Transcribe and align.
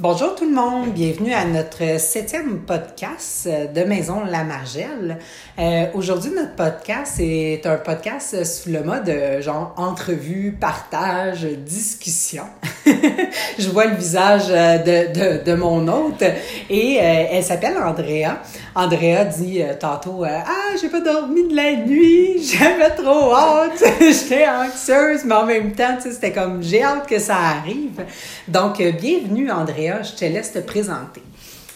Bonjour 0.00 0.34
tout 0.34 0.46
le 0.46 0.54
monde, 0.54 0.94
bienvenue 0.94 1.34
à 1.34 1.44
notre 1.44 2.00
septième 2.00 2.60
podcast 2.60 3.46
de 3.46 3.82
Maison 3.82 4.24
La 4.24 4.44
Margelle. 4.44 5.18
Euh, 5.58 5.88
Aujourd'hui, 5.92 6.30
notre 6.34 6.54
podcast 6.54 7.20
est 7.20 7.66
un 7.66 7.76
podcast 7.76 8.42
sous 8.44 8.70
le 8.70 8.82
mode 8.82 9.10
euh, 9.10 9.42
genre 9.42 9.74
entrevue, 9.76 10.56
partage, 10.58 11.42
discussion. 11.44 12.44
Je 12.86 13.68
vois 13.68 13.84
le 13.84 13.96
visage 13.96 14.44
euh, 14.48 14.78
de, 14.78 15.12
de, 15.12 15.44
de 15.44 15.54
mon 15.54 15.86
hôte 15.86 16.24
et 16.70 16.94
elle 16.94 17.44
s'appelle 17.44 17.76
Andrea. 17.76 18.38
Andrea 18.74 19.26
dit 19.26 19.60
tantôt 19.78 20.24
Ah, 20.24 20.76
j'ai 20.80 20.88
pas 20.88 21.00
dormi 21.00 21.46
de 21.46 21.54
la 21.54 21.76
nuit, 21.76 22.42
j'avais 22.58 22.88
trop 22.90 23.34
hâte, 23.34 23.84
j'étais 24.00 24.48
anxieuse, 24.48 25.24
mais 25.26 25.34
en 25.34 25.44
même 25.44 25.72
temps, 25.72 25.98
c'était 26.00 26.32
comme 26.32 26.62
j'ai 26.62 26.82
hâte 26.82 27.06
que 27.06 27.18
ça 27.18 27.36
arrive. 27.36 28.02
Donc, 28.48 28.80
bienvenue 28.80 29.50
Andrea 29.50 29.89
je 30.02 30.14
te 30.14 30.24
laisse 30.24 30.52
te 30.52 30.60
présenter. 30.60 31.22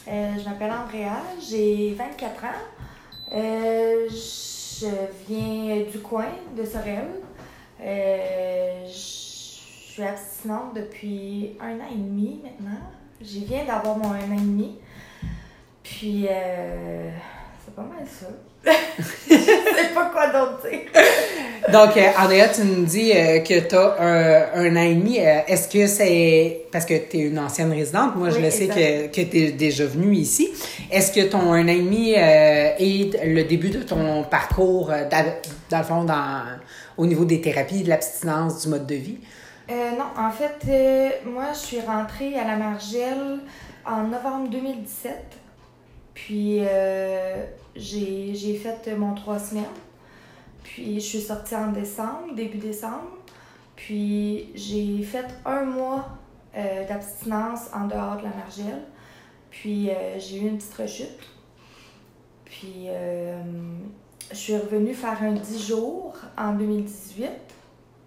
Euh, 0.06 0.32
je 0.38 0.48
m'appelle 0.48 0.70
Andrea, 0.70 1.22
j'ai 1.48 1.94
24 1.94 2.44
ans. 2.44 2.48
Euh, 3.32 4.08
je 4.08 4.86
viens 5.28 5.82
du 5.90 5.98
coin 5.98 6.28
de 6.56 6.64
Sorel. 6.64 7.08
Euh, 7.80 8.86
je 8.86 8.92
suis 8.92 10.02
abstinente 10.02 10.74
depuis 10.74 11.56
un 11.60 11.74
an 11.80 11.88
et 11.90 11.96
demi 11.96 12.40
maintenant. 12.42 12.80
Je 13.20 13.40
viens 13.40 13.64
d'avoir 13.64 13.96
mon 13.96 14.12
un 14.12 14.30
an 14.30 14.36
et 14.36 14.40
demi. 14.40 14.78
Puis, 15.82 16.26
c'est 17.64 17.74
pas 17.74 17.82
mal 17.82 18.06
ça. 18.06 18.26
Je 18.66 19.34
sais 19.34 19.94
pas 19.94 20.06
quoi 20.06 20.26
d'autre 20.28 20.68
dire. 20.68 20.80
Donc, 21.72 21.96
euh, 21.96 22.10
Andrea, 22.18 22.48
tu 22.54 22.62
nous 22.62 22.84
dis 22.84 23.12
euh, 23.12 23.40
que 23.40 23.58
tu 23.60 23.74
as 23.74 23.96
un, 23.98 24.64
un, 24.64 24.76
an 24.76 24.82
et 24.82 24.94
demi. 24.94 25.18
Euh, 25.18 25.40
est-ce 25.46 25.66
que 25.66 25.86
c'est 25.86 26.66
parce 26.70 26.84
que 26.84 26.94
tu 26.94 27.16
es 27.16 27.20
une 27.20 27.38
ancienne 27.38 27.72
résidente? 27.72 28.16
Moi, 28.16 28.30
je 28.30 28.38
le 28.38 28.50
sais 28.50 28.68
que, 28.68 29.06
que 29.06 29.20
tu 29.22 29.38
es 29.38 29.52
déjà 29.52 29.86
venue 29.86 30.14
ici. 30.14 30.50
Est-ce 30.90 31.10
que 31.10 31.26
ton 31.26 31.52
un 31.52 31.64
an 31.64 31.68
et 31.68 31.78
demi 31.78 32.12
est 32.12 33.24
le 33.24 33.44
début 33.44 33.70
de 33.70 33.82
ton 33.82 34.24
parcours, 34.24 34.92
dans, 35.10 35.78
le 35.78 35.84
fond, 35.84 36.04
dans, 36.04 36.42
au 36.98 37.06
niveau 37.06 37.24
des 37.24 37.40
thérapies, 37.40 37.82
de 37.82 37.88
l'abstinence, 37.88 38.62
du 38.62 38.68
mode 38.68 38.86
de 38.86 38.96
vie? 38.96 39.18
non, 39.68 40.22
en 40.22 40.30
fait, 40.30 41.22
moi, 41.24 41.46
je 41.54 41.58
suis 41.58 41.80
rentrée 41.80 42.38
à 42.38 42.44
la 42.46 42.56
Margelle 42.56 43.38
en 43.86 44.04
novembre 44.04 44.50
2017. 44.50 45.12
Puis, 46.12 46.60
j'ai 47.76 48.54
fait 48.56 48.96
mon 48.96 49.14
trois 49.14 49.38
semaines. 49.38 49.64
Puis, 50.62 50.94
je 50.94 51.06
suis 51.06 51.20
sortie 51.20 51.54
en 51.54 51.72
décembre, 51.72 52.34
début 52.34 52.58
décembre. 52.58 53.18
Puis, 53.76 54.50
j'ai 54.54 55.02
fait 55.02 55.26
un 55.44 55.64
mois 55.64 56.18
euh, 56.56 56.86
d'abstinence 56.88 57.68
en 57.72 57.86
dehors 57.86 58.16
de 58.16 58.22
la 58.22 58.30
margelle. 58.30 58.82
Puis, 59.50 59.90
euh, 59.90 60.18
j'ai 60.18 60.38
eu 60.38 60.48
une 60.48 60.56
petite 60.56 60.74
rechute. 60.74 61.28
Puis, 62.44 62.86
euh, 62.88 63.42
je 64.30 64.36
suis 64.36 64.56
revenue 64.56 64.94
faire 64.94 65.22
un 65.22 65.32
10 65.32 65.68
jours 65.68 66.14
en 66.38 66.54
2018. 66.54 67.28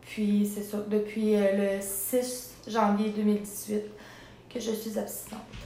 Puis, 0.01 0.49
c'est 0.51 0.89
depuis 0.89 1.35
le 1.35 1.79
6 1.79 2.55
janvier 2.67 3.09
2018 3.09 3.83
que 4.49 4.59
je 4.59 4.71
suis 4.71 4.97
abstinente. 4.97 5.56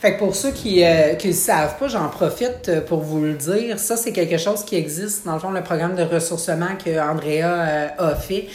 Fait 0.00 0.14
que 0.14 0.18
pour 0.18 0.34
ceux 0.34 0.50
qui 0.50 0.80
ne 0.80 0.84
euh, 0.84 1.32
savent 1.32 1.78
pas, 1.78 1.88
j'en 1.88 2.08
profite 2.08 2.68
euh, 2.68 2.80
pour 2.80 3.00
vous 3.00 3.20
le 3.20 3.34
dire. 3.34 3.78
Ça, 3.78 3.96
c'est 3.96 4.12
quelque 4.12 4.38
chose 4.38 4.64
qui 4.64 4.76
existe 4.76 5.24
dans 5.26 5.34
le 5.34 5.38
fond, 5.38 5.50
le 5.50 5.62
programme 5.62 5.94
de 5.94 6.02
ressourcement 6.02 6.76
que 6.82 6.98
Andrea 6.98 7.44
euh, 7.44 7.88
a 7.98 8.14
fait. 8.14 8.48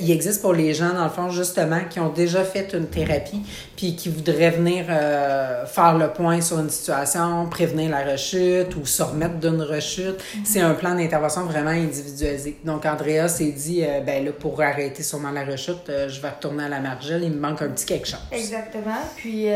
il 0.00 0.10
existe 0.10 0.40
pour 0.42 0.52
les 0.52 0.74
gens, 0.74 0.92
dans 0.94 1.04
le 1.04 1.10
fond, 1.10 1.30
justement, 1.30 1.80
qui 1.88 2.00
ont 2.00 2.10
déjà 2.10 2.44
fait 2.44 2.72
une 2.74 2.86
thérapie 2.86 3.42
puis 3.76 3.94
qui 3.94 4.08
voudraient 4.08 4.50
venir 4.50 4.86
faire 4.86 5.96
le 5.96 6.08
point 6.08 6.40
sur 6.40 6.58
une 6.58 6.70
situation, 6.70 7.46
prévenir 7.48 7.90
la 7.90 8.04
rechute 8.10 8.74
ou 8.74 8.84
se 8.84 9.04
remettre 9.04 9.36
d'une 9.36 9.62
rechute. 9.62 10.18
Mm-hmm. 10.18 10.44
C'est 10.44 10.60
un 10.60 10.74
plan 10.74 10.96
d'intervention 10.96 11.44
vraiment 11.44 11.70
individualisé. 11.70 12.58
Donc, 12.64 12.84
Andrea 12.86 13.28
s'est 13.28 13.52
dit, 13.52 13.84
ben 14.04 14.24
là, 14.24 14.32
pour 14.32 14.60
arrêter 14.60 15.04
sûrement 15.04 15.30
la 15.30 15.44
rechute, 15.44 15.86
je 15.86 16.20
vais 16.20 16.28
retourner 16.28 16.64
à 16.64 16.68
la 16.68 16.80
margelle, 16.80 17.22
il 17.22 17.30
me 17.30 17.38
manque 17.38 17.62
un 17.62 17.68
petit 17.68 17.86
quelque 17.86 18.08
chose. 18.08 18.18
Exactement. 18.32 18.98
Puis, 19.16 19.46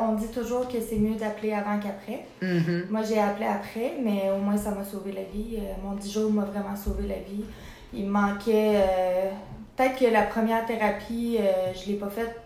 on 0.00 0.14
dit 0.14 0.28
toujours 0.28 0.68
que 0.68 0.80
c'est 0.80 0.96
mieux 0.96 1.16
d'appeler 1.16 1.52
avant 1.52 1.78
qu'après. 1.78 2.24
Mm-hmm. 2.42 2.90
Moi, 2.90 3.02
j'ai 3.02 3.18
appelé 3.18 3.46
après, 3.46 3.94
mais 4.02 4.30
au 4.30 4.38
moins, 4.38 4.56
ça 4.56 4.70
m'a 4.70 4.84
sauvé 4.84 5.12
la 5.12 5.22
vie. 5.22 5.56
Euh, 5.58 5.72
mon 5.82 5.94
10 5.94 6.12
jours 6.12 6.32
m'a 6.32 6.44
vraiment 6.44 6.76
sauvé 6.76 7.06
la 7.08 7.16
vie. 7.16 7.44
Il 7.92 8.06
me 8.06 8.10
manquait. 8.10 8.74
Euh, 8.76 9.30
peut-être 9.76 9.98
que 9.98 10.06
la 10.06 10.22
première 10.22 10.64
thérapie, 10.66 11.38
euh, 11.40 11.72
je 11.74 11.86
ne 11.88 11.92
l'ai 11.92 11.98
pas 11.98 12.10
faite 12.10 12.40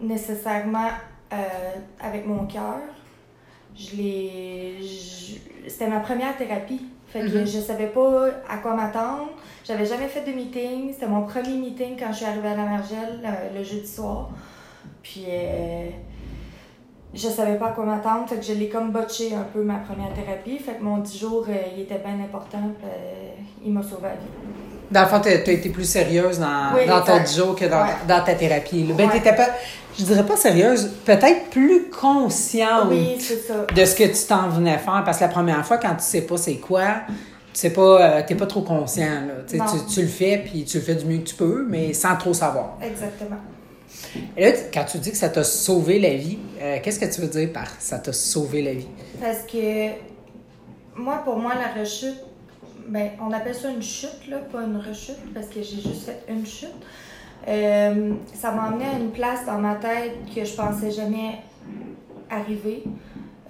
nécessairement 0.00 0.88
avec 2.00 2.26
mon 2.26 2.46
cœur. 2.46 2.78
Je 3.74 3.96
l'ai. 3.96 4.76
C'était 5.66 5.88
ma 5.88 6.00
première 6.00 6.36
thérapie. 6.36 6.82
Fait 7.08 7.20
que 7.20 7.26
mm-hmm. 7.26 7.46
je 7.46 7.60
savais 7.60 7.88
pas 7.88 8.26
à 8.48 8.58
quoi 8.58 8.74
m'attendre. 8.74 9.30
J'avais 9.64 9.86
jamais 9.86 10.08
fait 10.08 10.24
de 10.24 10.32
meeting. 10.36 10.92
C'était 10.92 11.08
mon 11.08 11.22
premier 11.22 11.56
meeting 11.56 11.96
quand 11.98 12.12
je 12.12 12.18
suis 12.18 12.26
arrivée 12.26 12.48
à 12.48 12.56
la 12.56 12.66
Margelle 12.66 13.20
le 13.56 13.64
jeudi 13.64 13.86
soir. 13.86 14.30
Puis 15.04 15.26
euh, 15.28 15.90
je 17.12 17.28
savais 17.28 17.56
pas 17.56 17.68
à 17.68 17.70
quoi 17.72 17.84
m'attendre, 17.84 18.26
fait 18.26 18.36
que 18.36 18.44
je 18.44 18.54
l'ai 18.54 18.70
comme 18.70 18.90
botché 18.90 19.34
un 19.34 19.46
peu 19.52 19.62
ma 19.62 19.76
première 19.76 20.12
thérapie. 20.14 20.58
Fait 20.58 20.72
que 20.72 20.82
mon 20.82 20.98
10 20.98 21.18
jours, 21.18 21.44
euh, 21.48 21.52
il 21.76 21.82
était 21.82 21.98
bien 21.98 22.24
important, 22.24 22.72
euh, 22.82 22.88
il 23.64 23.72
m'a 23.72 23.82
sauvé 23.82 24.04
la 24.04 24.08
vie. 24.12 24.26
Dans 24.90 25.02
le 25.02 25.06
fond, 25.06 25.20
tu 25.20 25.28
as, 25.28 25.34
été 25.34 25.68
plus 25.68 25.84
sérieuse 25.84 26.38
dans, 26.38 26.72
dans 26.86 27.02
ton 27.02 27.22
10 27.22 27.36
jours 27.36 27.54
que 27.54 27.66
dans, 27.66 27.84
dans 28.08 28.24
ta 28.24 28.34
thérapie. 28.34 28.84
Ben, 28.96 29.10
t'étais 29.10 29.34
pas, 29.34 29.48
je 29.98 30.04
dirais 30.04 30.24
pas 30.24 30.36
sérieuse, 30.36 30.90
peut-être 31.04 31.50
plus 31.50 31.90
consciente 31.90 32.90
de 32.90 33.84
ce 33.84 33.94
que 33.94 34.04
tu 34.04 34.26
t'en 34.26 34.48
venais 34.48 34.78
faire. 34.78 35.02
Parce 35.04 35.18
que 35.18 35.24
la 35.24 35.30
première 35.30 35.64
fois, 35.66 35.76
quand 35.76 35.94
tu 35.96 36.04
sais 36.04 36.22
pas 36.22 36.38
c'est 36.38 36.56
quoi, 36.56 36.84
tu 37.52 37.60
sais 37.60 37.70
pas, 37.70 38.22
t'es 38.22 38.34
pas 38.34 38.46
trop 38.46 38.62
conscient. 38.62 39.04
Là. 39.26 39.44
Tu, 39.46 39.58
tu 39.92 40.02
le 40.02 40.08
fais, 40.08 40.42
puis 40.44 40.64
tu 40.64 40.78
le 40.78 40.82
fais 40.82 40.94
du 40.94 41.04
mieux 41.04 41.18
que 41.18 41.28
tu 41.28 41.34
peux, 41.34 41.66
mais 41.68 41.92
sans 41.92 42.16
trop 42.16 42.32
savoir. 42.32 42.78
Exactement. 42.82 43.38
Et 44.36 44.44
là, 44.44 44.52
quand 44.72 44.84
tu 44.84 44.98
dis 44.98 45.10
que 45.10 45.16
ça 45.16 45.28
t'a 45.28 45.44
sauvé 45.44 45.98
la 45.98 46.14
vie, 46.14 46.38
euh, 46.60 46.78
qu'est-ce 46.82 47.00
que 47.00 47.12
tu 47.12 47.20
veux 47.20 47.28
dire 47.28 47.52
par 47.52 47.68
ça 47.80 47.98
t'a 47.98 48.12
sauvé 48.12 48.62
la 48.62 48.74
vie? 48.74 48.88
Parce 49.20 49.42
que 49.42 49.90
moi, 50.96 51.22
pour 51.24 51.36
moi, 51.36 51.52
la 51.54 51.80
rechute, 51.80 52.16
ben, 52.88 53.10
on 53.20 53.32
appelle 53.32 53.54
ça 53.54 53.70
une 53.70 53.82
chute, 53.82 54.28
là, 54.28 54.38
pas 54.38 54.62
une 54.62 54.76
rechute, 54.76 55.32
parce 55.32 55.46
que 55.46 55.62
j'ai 55.62 55.80
juste 55.80 56.06
fait 56.06 56.20
une 56.28 56.46
chute. 56.46 56.68
Euh, 57.46 58.14
ça 58.34 58.52
m'a 58.52 58.64
amené 58.64 58.84
à 58.84 58.98
une 58.98 59.10
place 59.10 59.44
dans 59.46 59.58
ma 59.58 59.74
tête 59.76 60.12
que 60.34 60.44
je 60.44 60.54
pensais 60.54 60.90
jamais 60.90 61.38
arriver. 62.30 62.82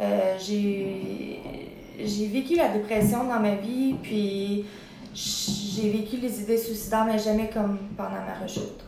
Euh, 0.00 0.36
j'ai 0.38 2.26
vécu 2.26 2.56
la 2.56 2.68
dépression 2.68 3.24
dans 3.24 3.40
ma 3.40 3.54
vie, 3.54 3.94
puis 4.02 4.64
j'ai 5.14 5.90
vécu 5.90 6.16
les 6.16 6.40
idées 6.40 6.58
suicidaires, 6.58 7.04
mais 7.04 7.18
jamais 7.18 7.48
comme 7.52 7.78
pendant 7.96 8.10
ma 8.10 8.42
rechute. 8.42 8.83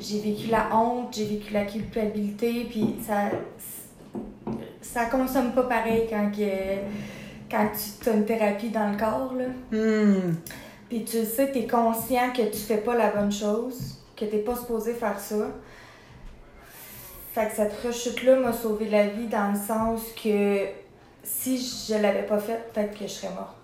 J'ai 0.00 0.20
vécu 0.20 0.48
la 0.48 0.76
honte, 0.76 1.14
j'ai 1.14 1.24
vécu 1.24 1.54
la 1.54 1.64
culpabilité, 1.64 2.66
puis 2.68 2.96
ça, 3.06 3.30
ça 4.82 5.06
consomme 5.06 5.52
pas 5.52 5.62
pareil 5.62 6.06
quand, 6.10 6.30
que, 6.30 6.76
quand 7.50 7.70
tu 8.02 8.08
as 8.08 8.12
une 8.12 8.26
thérapie 8.26 8.68
dans 8.68 8.90
le 8.90 8.98
corps. 8.98 9.34
Là. 9.34 9.46
Hmm. 9.70 10.34
Puis 10.90 11.04
tu 11.04 11.24
sais, 11.24 11.50
tu 11.50 11.60
es 11.60 11.66
conscient 11.66 12.30
que 12.36 12.42
tu 12.42 12.58
fais 12.58 12.76
pas 12.76 12.94
la 12.94 13.10
bonne 13.10 13.32
chose, 13.32 13.98
que 14.14 14.26
tu 14.26 14.38
pas 14.38 14.54
supposé 14.54 14.92
faire 14.92 15.18
ça. 15.18 15.48
Fait 17.32 17.48
que 17.48 17.56
cette 17.56 17.72
rechute-là 17.82 18.36
m'a 18.36 18.52
sauvé 18.52 18.90
la 18.90 19.06
vie 19.06 19.28
dans 19.28 19.52
le 19.52 19.58
sens 19.58 20.02
que 20.22 20.66
si 21.22 21.56
je 21.56 21.94
l'avais 21.94 22.24
pas 22.24 22.38
faite, 22.38 22.70
peut-être 22.74 22.98
que 22.98 23.06
je 23.06 23.12
serais 23.12 23.32
morte. 23.32 23.56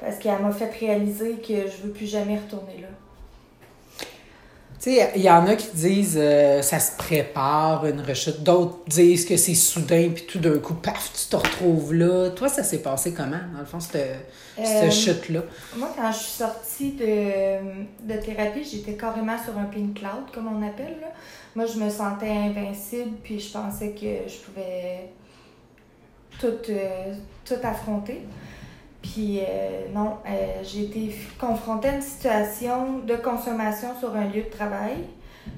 Parce 0.00 0.18
qu'elle 0.18 0.42
m'a 0.42 0.50
fait 0.50 0.70
réaliser 0.70 1.36
que 1.36 1.68
je 1.68 1.84
veux 1.84 1.92
plus 1.92 2.06
jamais 2.06 2.38
retourner 2.38 2.78
là. 2.80 2.88
Tu 4.80 4.92
sais, 4.92 5.12
il 5.16 5.22
y 5.22 5.30
en 5.30 5.46
a 5.46 5.56
qui 5.56 5.68
disent 5.74 6.18
euh, 6.20 6.60
ça 6.60 6.78
se 6.78 6.96
prépare, 6.96 7.86
une 7.86 8.00
rechute. 8.00 8.42
D'autres 8.42 8.78
disent 8.86 9.24
que 9.24 9.36
c'est 9.36 9.54
soudain, 9.54 10.10
puis 10.14 10.26
tout 10.26 10.38
d'un 10.38 10.58
coup, 10.58 10.74
paf, 10.74 11.12
tu 11.14 11.30
te 11.30 11.36
retrouves 11.36 11.94
là. 11.94 12.30
Toi, 12.30 12.48
ça 12.48 12.62
s'est 12.62 12.82
passé 12.82 13.14
comment, 13.14 13.40
dans 13.54 13.60
le 13.60 13.64
fond, 13.64 13.80
cette, 13.80 13.96
euh, 14.58 14.90
chute-là? 14.90 15.40
Moi, 15.76 15.88
quand 15.96 16.12
je 16.12 16.18
suis 16.18 16.32
sortie 16.32 16.92
de, 16.92 18.06
de 18.06 18.20
thérapie, 18.20 18.64
j'étais 18.64 18.94
carrément 18.94 19.36
sur 19.42 19.56
un 19.58 19.64
pink 19.64 19.98
cloud, 19.98 20.24
comme 20.32 20.48
on 20.48 20.66
appelle. 20.66 20.98
Là. 21.00 21.08
Moi, 21.54 21.64
je 21.64 21.78
me 21.78 21.88
sentais 21.88 22.28
invincible, 22.28 23.16
puis 23.22 23.40
je 23.40 23.50
pensais 23.50 23.92
que 23.92 24.28
je 24.30 24.36
pouvais 24.44 25.08
tout, 26.38 26.70
euh, 26.70 27.14
tout 27.44 27.54
affronter. 27.62 28.20
Puis 29.12 29.40
euh, 29.40 29.88
non, 29.94 30.18
euh, 30.26 30.62
j'ai 30.64 30.84
été 30.84 31.14
confrontée 31.38 31.88
à 31.88 31.94
une 31.96 32.02
situation 32.02 32.98
de 32.98 33.14
consommation 33.16 33.88
sur 33.98 34.14
un 34.16 34.26
lieu 34.26 34.42
de 34.42 34.50
travail, 34.50 34.96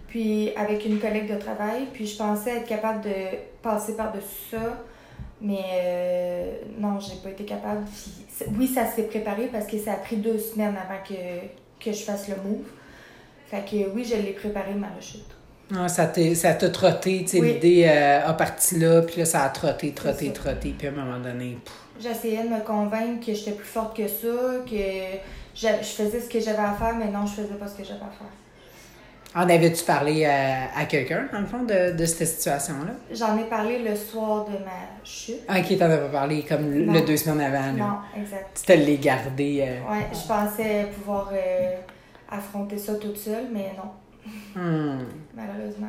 puis 0.09 0.50
avec 0.55 0.85
une 0.85 0.99
collègue 0.99 1.33
de 1.33 1.39
travail, 1.39 1.87
puis 1.93 2.06
je 2.06 2.17
pensais 2.19 2.59
être 2.59 2.67
capable 2.67 3.03
de 3.05 3.15
passer 3.62 3.97
par-dessus 3.97 4.50
ça, 4.50 4.83
mais 5.41 5.65
euh, 5.73 6.59
non, 6.79 7.00
j'ai 7.00 7.17
pas 7.23 7.31
été 7.31 7.45
capable. 7.45 7.85
oui, 8.59 8.67
ça 8.67 8.87
s'est 8.87 9.05
préparé 9.05 9.49
parce 9.50 9.67
que 9.67 9.79
ça 9.79 9.93
a 9.93 9.97
pris 9.97 10.17
deux 10.17 10.39
semaines 10.39 10.77
avant 10.77 11.03
que, 11.03 11.15
que 11.83 11.93
je 11.93 12.03
fasse 12.03 12.29
le 12.29 12.37
move. 12.37 12.67
Fait 13.47 13.65
que 13.65 13.91
oui, 13.95 14.05
je 14.05 14.17
l'ai 14.17 14.33
préparé 14.33 14.75
ma 14.75 14.89
rechute. 14.89 15.38
Ah, 15.76 15.87
ça 15.88 16.06
t'a 16.06 16.35
ça 16.35 16.55
t'a 16.55 16.70
trotté, 16.70 17.20
tu 17.25 17.29
sais, 17.29 17.41
Oui. 17.41 17.53
l'idée 17.55 17.85
euh, 17.87 18.26
a 18.26 18.32
parti 18.32 18.79
là, 18.79 19.03
puis 19.03 19.17
là, 19.19 19.25
ça 19.26 19.43
a 19.44 19.49
trotté, 19.50 19.93
trotté, 19.93 20.32
trotté, 20.32 20.75
puis 20.79 20.88
à 20.88 20.91
un 20.91 20.94
moment 20.94 21.19
donné, 21.19 21.59
J'essayais 22.00 22.44
de 22.44 22.49
me 22.49 22.61
convaincre 22.61 23.26
que 23.26 23.35
j'étais 23.35 23.50
plus 23.53 23.67
forte 23.67 23.97
que 23.97 24.06
ça, 24.06 24.62
que 24.65 24.76
je, 25.55 25.67
je 25.67 25.87
faisais 25.87 26.20
ce 26.20 26.29
que 26.29 26.38
j'avais 26.41 26.59
à 26.62 26.73
faire, 26.73 26.94
mais 26.94 27.06
non, 27.11 27.26
je 27.26 27.43
faisais 27.43 27.55
pas 27.59 27.67
ce 27.67 27.75
que 27.76 27.82
j'avais 27.85 27.99
à 28.00 28.11
faire. 28.17 28.29
En 29.35 29.43
avais-tu 29.50 29.85
parlé 29.85 30.25
à, 30.25 30.69
à 30.75 30.85
quelqu'un, 30.87 31.29
dans 31.32 31.41
le 31.41 31.47
fond, 31.47 31.65
de, 31.65 31.93
de 31.94 32.05
cette 32.06 32.29
situation-là? 32.29 32.93
J'en 33.12 33.37
ai 33.37 33.44
parlé 33.44 33.81
le 33.81 33.94
soir 33.94 34.47
de 34.47 34.53
ma 34.53 35.05
chute. 35.05 35.41
Ah, 35.49 35.59
ok, 35.59 35.76
t'en 35.76 35.85
avais 35.85 35.99
pas 35.99 36.09
parlé 36.21 36.43
comme 36.44 36.71
le, 36.71 36.85
le 36.85 37.00
deux 37.03 37.17
semaines 37.19 37.43
avant, 37.43 37.67
là. 37.67 37.73
Non, 37.73 38.23
exact. 38.23 38.47
Tu 38.59 38.62
te 38.62 38.73
l'es 38.73 38.97
gardé. 38.97 39.64
euh, 39.69 39.93
Ouais, 39.93 40.06
je 40.12 40.26
pensais 40.26 40.87
pouvoir 40.97 41.31
euh, 41.32 41.75
affronter 42.31 42.79
ça 42.79 42.94
toute 42.94 43.19
seule, 43.19 43.49
mais 43.53 43.73
non. 43.76 43.91
Hmm. 44.55 44.99
Malheureusement. 45.37 45.87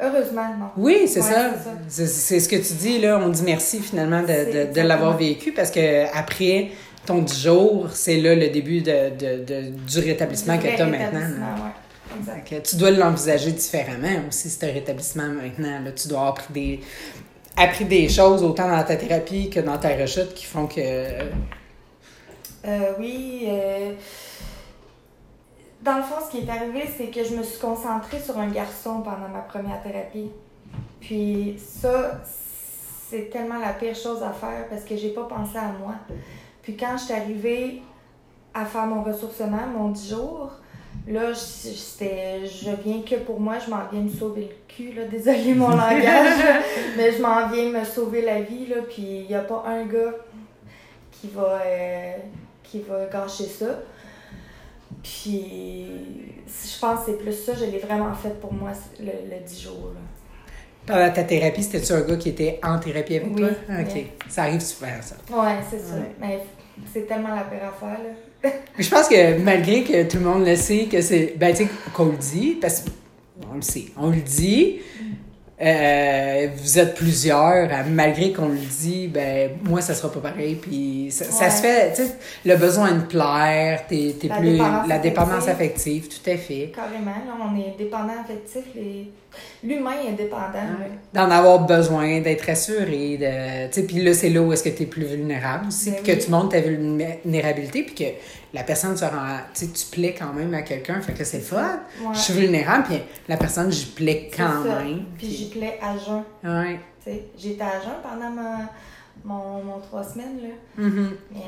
euh, 0.00 0.06
Heureusement, 0.06 0.48
non. 0.58 0.66
Oui, 0.76 1.06
c'est 1.06 1.20
Ouais, 1.22 1.30
ça. 1.30 1.52
c'est 1.88 2.40
ce 2.40 2.48
que 2.48 2.56
tu 2.56 2.72
dis, 2.74 2.98
là. 3.00 3.18
On 3.22 3.28
dit 3.28 3.42
merci, 3.44 3.78
finalement, 3.80 4.22
de, 4.22 4.26
de, 4.68 4.72
de 4.74 4.80
l'avoir 4.80 5.16
vécu, 5.16 5.52
parce 5.52 5.70
que 5.70 6.04
après 6.16 6.70
ton 7.06 7.18
10 7.22 7.42
jours, 7.44 7.88
c'est 7.92 8.16
là 8.16 8.34
le 8.34 8.48
début 8.48 8.80
de, 8.80 9.10
de, 9.10 9.44
de- 9.44 9.70
du 9.70 9.98
rétablissement 10.00 10.58
que 10.58 10.74
tu 10.74 10.82
as 10.82 10.86
maintenant. 10.86 11.20
ouais. 11.20 12.18
Exact. 12.18 12.62
Tu 12.68 12.76
dois 12.76 12.90
l'envisager 12.90 13.52
différemment 13.52 14.22
aussi, 14.28 14.48
ce 14.50 14.64
rétablissement 14.66 15.28
maintenant. 15.28 15.80
Là. 15.84 15.92
Tu 15.92 16.08
dois 16.08 16.18
avoir 16.18 16.32
appris 16.34 16.52
des, 16.52 16.80
appris 17.56 17.84
des 17.84 18.08
choses 18.08 18.42
autant 18.42 18.68
dans 18.68 18.82
ta 18.84 18.96
thérapie 18.96 19.48
que 19.50 19.60
dans 19.60 19.78
ta 19.78 19.90
rechute 19.96 20.34
qui 20.34 20.44
font 20.44 20.66
que. 20.66 20.80
Euh, 20.80 21.20
oui. 22.98 23.44
euh, 23.48 23.92
Dans 25.84 25.96
le 25.98 26.02
fond, 26.02 26.14
ce 26.24 26.30
qui 26.30 26.44
est 26.46 26.50
arrivé, 26.50 26.84
c'est 26.96 27.06
que 27.08 27.22
je 27.22 27.34
me 27.36 27.42
suis 27.42 27.58
concentrée 27.60 28.18
sur 28.20 28.38
un 28.38 28.48
garçon 28.48 29.02
pendant 29.02 29.28
ma 29.32 29.40
première 29.40 29.82
thérapie. 29.82 30.30
Puis 31.00 31.56
ça, 31.58 32.20
c'est 32.24 33.28
tellement 33.30 33.58
la 33.58 33.74
pire 33.74 33.94
chose 33.94 34.22
à 34.22 34.30
faire 34.32 34.66
parce 34.70 34.82
que 34.84 34.96
j'ai 34.96 35.10
pas 35.10 35.24
pensé 35.24 35.58
à 35.58 35.70
moi. 35.78 35.94
Puis 36.62 36.76
quand 36.76 36.96
je 36.96 37.04
suis 37.04 37.12
arrivée 37.14 37.82
à 38.54 38.64
faire 38.64 38.86
mon 38.86 39.02
ressourcement, 39.02 39.66
mon 39.76 39.88
10 39.90 40.10
jours, 40.10 40.50
là, 41.06 41.32
je- 41.32 41.34
c'était, 41.36 42.46
je 42.46 42.70
viens 42.82 43.02
que 43.02 43.16
pour 43.16 43.38
moi, 43.38 43.56
je 43.58 43.70
m'en 43.70 43.80
viens 43.92 44.00
me 44.00 44.08
sauver 44.08 44.42
le 44.42 44.74
cul, 44.74 44.92
là. 44.94 45.04
Désolée 45.04 45.52
mon 45.54 45.68
langage, 45.76 46.62
mais 46.96 47.12
je 47.12 47.20
m'en 47.20 47.46
viens 47.48 47.68
me 47.70 47.84
sauver 47.84 48.22
la 48.22 48.40
vie, 48.40 48.66
là. 48.68 48.76
Puis 48.88 49.02
il 49.02 49.26
n'y 49.26 49.34
a 49.34 49.40
pas 49.42 49.64
un 49.66 49.84
gars 49.84 50.14
qui 51.12 51.28
va, 51.28 51.60
euh, 51.66 52.16
qui 52.62 52.80
va 52.80 53.04
gâcher 53.06 53.44
ça. 53.44 53.66
Puis 55.04 55.86
je 56.46 56.80
pense 56.80 57.00
que 57.00 57.12
c'est 57.12 57.18
plus 57.18 57.32
ça, 57.32 57.52
je 57.54 57.66
l'ai 57.66 57.78
vraiment 57.78 58.12
fait 58.14 58.40
pour 58.40 58.52
moi 58.52 58.72
le, 58.98 59.06
le 59.06 59.46
10 59.46 59.62
jours. 59.62 59.92
Là. 59.94 60.00
Pendant 60.86 61.12
ta 61.12 61.24
thérapie, 61.24 61.62
c'était-tu 61.62 61.92
un 61.92 62.00
gars 62.00 62.16
qui 62.16 62.30
était 62.30 62.58
en 62.62 62.78
thérapie 62.78 63.16
avec 63.16 63.28
Oui, 63.34 63.40
toi? 63.40 63.48
OK. 63.80 63.86
oui. 63.94 64.06
Ça 64.28 64.42
arrive 64.42 64.60
souvent, 64.60 64.88
ça. 65.00 65.16
Ouais, 65.30 65.56
c'est 65.70 65.78
ça. 65.78 65.94
Ouais. 65.94 66.10
Mais 66.20 66.38
c'est 66.92 67.06
tellement 67.06 67.34
la 67.34 67.42
pire 67.42 67.68
affaire, 67.68 67.98
là. 68.02 68.50
Je 68.78 68.90
pense 68.90 69.08
que 69.08 69.38
malgré 69.38 69.84
que 69.84 70.02
tout 70.10 70.18
le 70.18 70.24
monde 70.24 70.46
le 70.46 70.56
sait, 70.56 70.84
que 70.90 71.00
c'est. 71.00 71.34
Ben, 71.38 71.54
tu 71.54 71.64
sais, 71.64 71.70
qu'on 71.94 72.06
le 72.06 72.16
dit, 72.18 72.58
parce 72.60 72.84
qu'on 73.40 73.54
le 73.54 73.62
sait, 73.62 73.86
on 73.96 74.10
le 74.10 74.20
dit. 74.20 74.80
Euh, 75.60 76.48
vous 76.56 76.78
êtes 76.78 76.94
plusieurs, 76.94 77.68
malgré 77.88 78.32
qu'on 78.32 78.48
le 78.48 78.58
dit, 78.58 79.08
ben 79.08 79.50
moi 79.62 79.80
ça 79.80 79.94
sera 79.94 80.10
pas 80.10 80.20
pareil. 80.20 80.56
Puis 80.56 81.08
ça, 81.10 81.24
ça 81.24 81.50
se 81.50 81.62
fait, 81.62 81.92
tu 81.94 82.02
sais, 82.02 82.16
le 82.44 82.56
besoin 82.56 82.92
de 82.92 83.02
plaire, 83.02 83.86
t'es, 83.88 84.16
t'es 84.20 84.28
La 84.28 84.36
plus 84.38 84.52
dépendance 84.52 84.88
la 84.88 84.98
dépendance 84.98 85.48
affective. 85.48 86.02
affective, 86.02 86.08
tout 86.08 86.30
à 86.30 86.36
fait. 86.36 86.72
Carrément, 86.74 87.04
là, 87.04 87.36
on 87.40 87.56
est 87.56 87.76
dépendant 87.78 88.20
affectif. 88.20 88.64
Les... 88.74 89.10
L'humain 89.62 89.94
est 90.06 90.12
dépendant. 90.12 90.52
là. 90.52 90.86
D'en 91.12 91.30
avoir 91.30 91.60
besoin, 91.60 92.20
d'être 92.20 92.48
assuré, 92.50 93.16
de, 93.16 93.66
tu 93.72 93.80
sais, 93.80 93.86
puis 93.86 94.02
là 94.02 94.12
c'est 94.14 94.28
là 94.30 94.40
où 94.42 94.52
est-ce 94.52 94.62
que 94.62 94.68
t'es 94.68 94.86
plus 94.86 95.04
vulnérable 95.04 95.68
aussi, 95.68 95.90
Ben 95.90 96.02
que 96.02 96.22
tu 96.24 96.30
montres 96.30 96.50
ta 96.50 96.60
vulnérabilité, 96.60 97.82
puis 97.84 97.94
que 97.94 98.10
la 98.52 98.62
personne 98.62 98.96
se 98.96 99.04
rend, 99.04 99.38
tu 99.54 99.66
sais, 99.66 99.72
tu 99.72 99.86
plais 99.86 100.14
quand 100.18 100.32
même 100.32 100.52
à 100.54 100.62
quelqu'un, 100.62 101.00
fait 101.00 101.12
que 101.12 101.24
c'est 101.24 101.40
fun. 101.40 101.80
Ouais. 102.00 102.08
Je 102.12 102.18
suis 102.18 102.34
vulnérable, 102.34 102.84
puis 102.84 102.98
la 103.28 103.36
personne, 103.36 103.72
j'y 103.72 103.86
plais 103.86 104.30
quand 104.36 104.64
même. 104.64 105.04
Puis 105.18 105.30
j'y 105.30 105.48
plais 105.50 105.78
à 105.82 105.96
jeun. 105.98 106.22
Ouais. 106.44 106.78
tu 107.04 107.10
sais. 107.10 107.22
J'étais 107.38 107.62
à 107.64 107.80
jeun 107.80 107.96
pendant 108.02 108.30
ma... 108.30 108.58
mon, 109.24 109.62
mon 109.62 109.78
trois 109.80 110.02
semaines. 110.04 110.38
Là. 110.42 110.82
Mhm. 110.84 111.16
Mais 111.32 111.40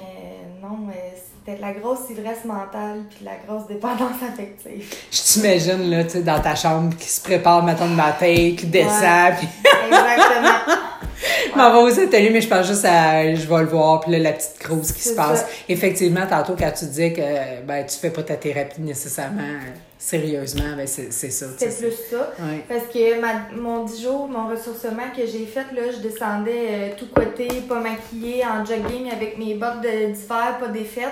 non, 0.63 0.77
mais 0.87 1.15
c'était 1.17 1.57
de 1.59 1.63
la 1.63 1.73
grosse 1.73 2.11
ivresse 2.11 2.45
mentale 2.45 3.05
puis 3.11 3.21
de 3.21 3.25
la 3.27 3.37
grosse 3.47 3.67
dépendance 3.69 4.23
affective. 4.23 4.93
Je 5.11 5.21
t'imagine, 5.23 5.91
là, 5.91 6.05
tu 6.05 6.11
sais, 6.11 6.23
dans 6.23 6.41
ta 6.41 6.55
chambre, 6.55 6.95
qui 6.97 7.09
se 7.09 7.21
prépare, 7.21 7.63
mettons, 7.65 7.89
le 7.89 7.95
matin, 7.95 8.55
qui 8.57 8.67
descend, 8.67 9.03
Ouais. 9.03 9.35
puis 9.39 9.49
Exactement. 9.87 10.77
je 11.53 11.57
m'en 11.59 11.73
vais 11.73 11.93
aux 11.93 12.01
ateliers, 12.01 12.31
mais 12.31 12.41
je 12.41 12.49
pense 12.49 12.67
juste 12.67 12.85
à, 12.85 13.35
je 13.35 13.47
vais 13.47 13.59
le 13.61 13.67
voir, 13.67 14.01
puis 14.01 14.11
là, 14.13 14.19
la 14.19 14.33
petite 14.33 14.59
crouse 14.59 14.93
qui 14.93 15.03
se 15.03 15.15
passe. 15.15 15.41
ça. 15.41 15.47
Effectivement, 15.69 16.27
tantôt, 16.29 16.55
quand 16.59 16.71
tu 16.77 16.85
disais 16.87 17.13
que, 17.13 17.65
ben, 17.67 17.85
tu 17.87 17.97
fais 17.97 18.11
pas 18.11 18.23
ta 18.23 18.37
thérapie 18.37 18.81
nécessairement 18.81 19.43
sérieusement, 19.99 20.77
ben, 20.77 20.87
c'est 20.87 21.13
c'est 21.13 21.31
ça. 21.31 21.47
C'était 21.57 21.75
plus 21.75 21.97
ça. 22.11 22.33
Ouais. 22.39 22.65
Parce 22.69 22.87
que 22.93 23.21
ma, 23.21 23.51
mon 23.59 23.85
10 23.85 24.03
jours, 24.03 24.29
mon 24.29 24.49
ressourcement 24.49 25.11
que 25.17 25.27
j'ai 25.27 25.47
fait, 25.47 25.67
là, 25.73 25.91
je 25.93 25.99
descendais 25.99 26.67
euh, 26.71 26.89
tout 26.97 27.09
côté, 27.15 27.49
pas 27.69 27.81
maquillée, 27.81 28.45
en 28.45 28.65
jogging 28.65 29.11
avec 29.11 29.39
mes 29.39 29.55
bottes 29.55 29.81
d'hiver, 29.83 30.59
pas 30.61 30.69
défaites, 30.69 31.09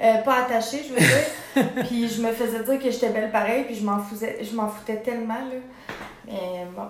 euh, 0.00 0.18
pas 0.18 0.44
attachées, 0.44 0.82
je 0.88 0.92
veux 0.94 1.00
dire. 1.00 1.84
puis 1.86 2.08
je 2.08 2.20
me 2.20 2.30
faisais 2.32 2.62
dire 2.62 2.78
que 2.78 2.90
j'étais 2.90 3.08
belle 3.10 3.30
pareil, 3.30 3.64
puis 3.64 3.74
je 3.74 3.84
m'en 3.84 3.98
foutais, 3.98 4.38
je 4.42 4.54
m'en 4.54 4.68
foutais 4.68 4.96
tellement, 5.00 5.34
là. 5.34 5.56
Mais 6.26 6.66
bon, 6.74 6.88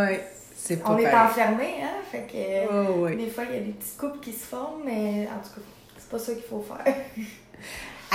Ouais. 0.00 0.24
C'est 0.58 0.82
pas 0.82 0.90
on 0.90 0.98
est 0.98 1.04
pareil. 1.04 1.30
enfermés, 1.30 1.74
hein, 1.82 2.02
fait 2.10 2.26
que 2.26 2.72
Oh, 2.72 3.04
ouais. 3.04 3.14
des 3.14 3.28
fois, 3.28 3.44
il 3.48 3.54
y 3.54 3.58
a 3.58 3.62
des 3.62 3.70
petites 3.72 3.96
coupes 3.96 4.20
qui 4.20 4.32
se 4.32 4.46
forment, 4.46 4.82
mais 4.84 5.28
en 5.28 5.40
tout 5.40 5.54
cas, 5.54 5.60
c'est 5.96 6.08
pas 6.08 6.18
ça 6.18 6.32
qu'il 6.32 6.42
faut 6.42 6.60
faire. 6.66 6.94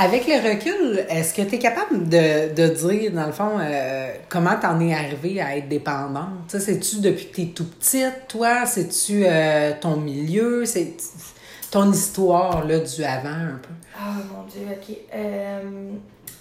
Avec 0.03 0.25
le 0.25 0.33
recul, 0.33 1.05
est-ce 1.09 1.31
que 1.31 1.43
tu 1.43 1.55
es 1.57 1.59
capable 1.59 2.09
de, 2.09 2.55
de 2.55 2.73
dire, 2.73 3.11
dans 3.11 3.27
le 3.27 3.31
fond, 3.31 3.59
euh, 3.59 4.11
comment 4.29 4.55
t'en 4.59 4.79
es 4.79 4.95
arrivée 4.95 5.39
à 5.39 5.55
être 5.55 5.69
dépendante? 5.69 6.47
C'est-tu 6.47 7.01
depuis 7.01 7.27
que 7.27 7.35
t'es 7.35 7.45
tout 7.53 7.65
petite, 7.65 8.27
toi? 8.27 8.65
C'est-tu 8.65 9.23
euh, 9.23 9.73
ton 9.79 9.97
milieu? 9.97 10.65
C'est 10.65 10.95
ton 11.69 11.91
histoire, 11.91 12.65
là, 12.65 12.79
du 12.79 13.03
avant, 13.03 13.29
un 13.29 13.59
peu? 13.61 13.69
Ah 13.95 14.15
mon 14.33 14.41
dieu, 14.47 14.61
ok. 14.71 14.97
Euh, 15.13 15.91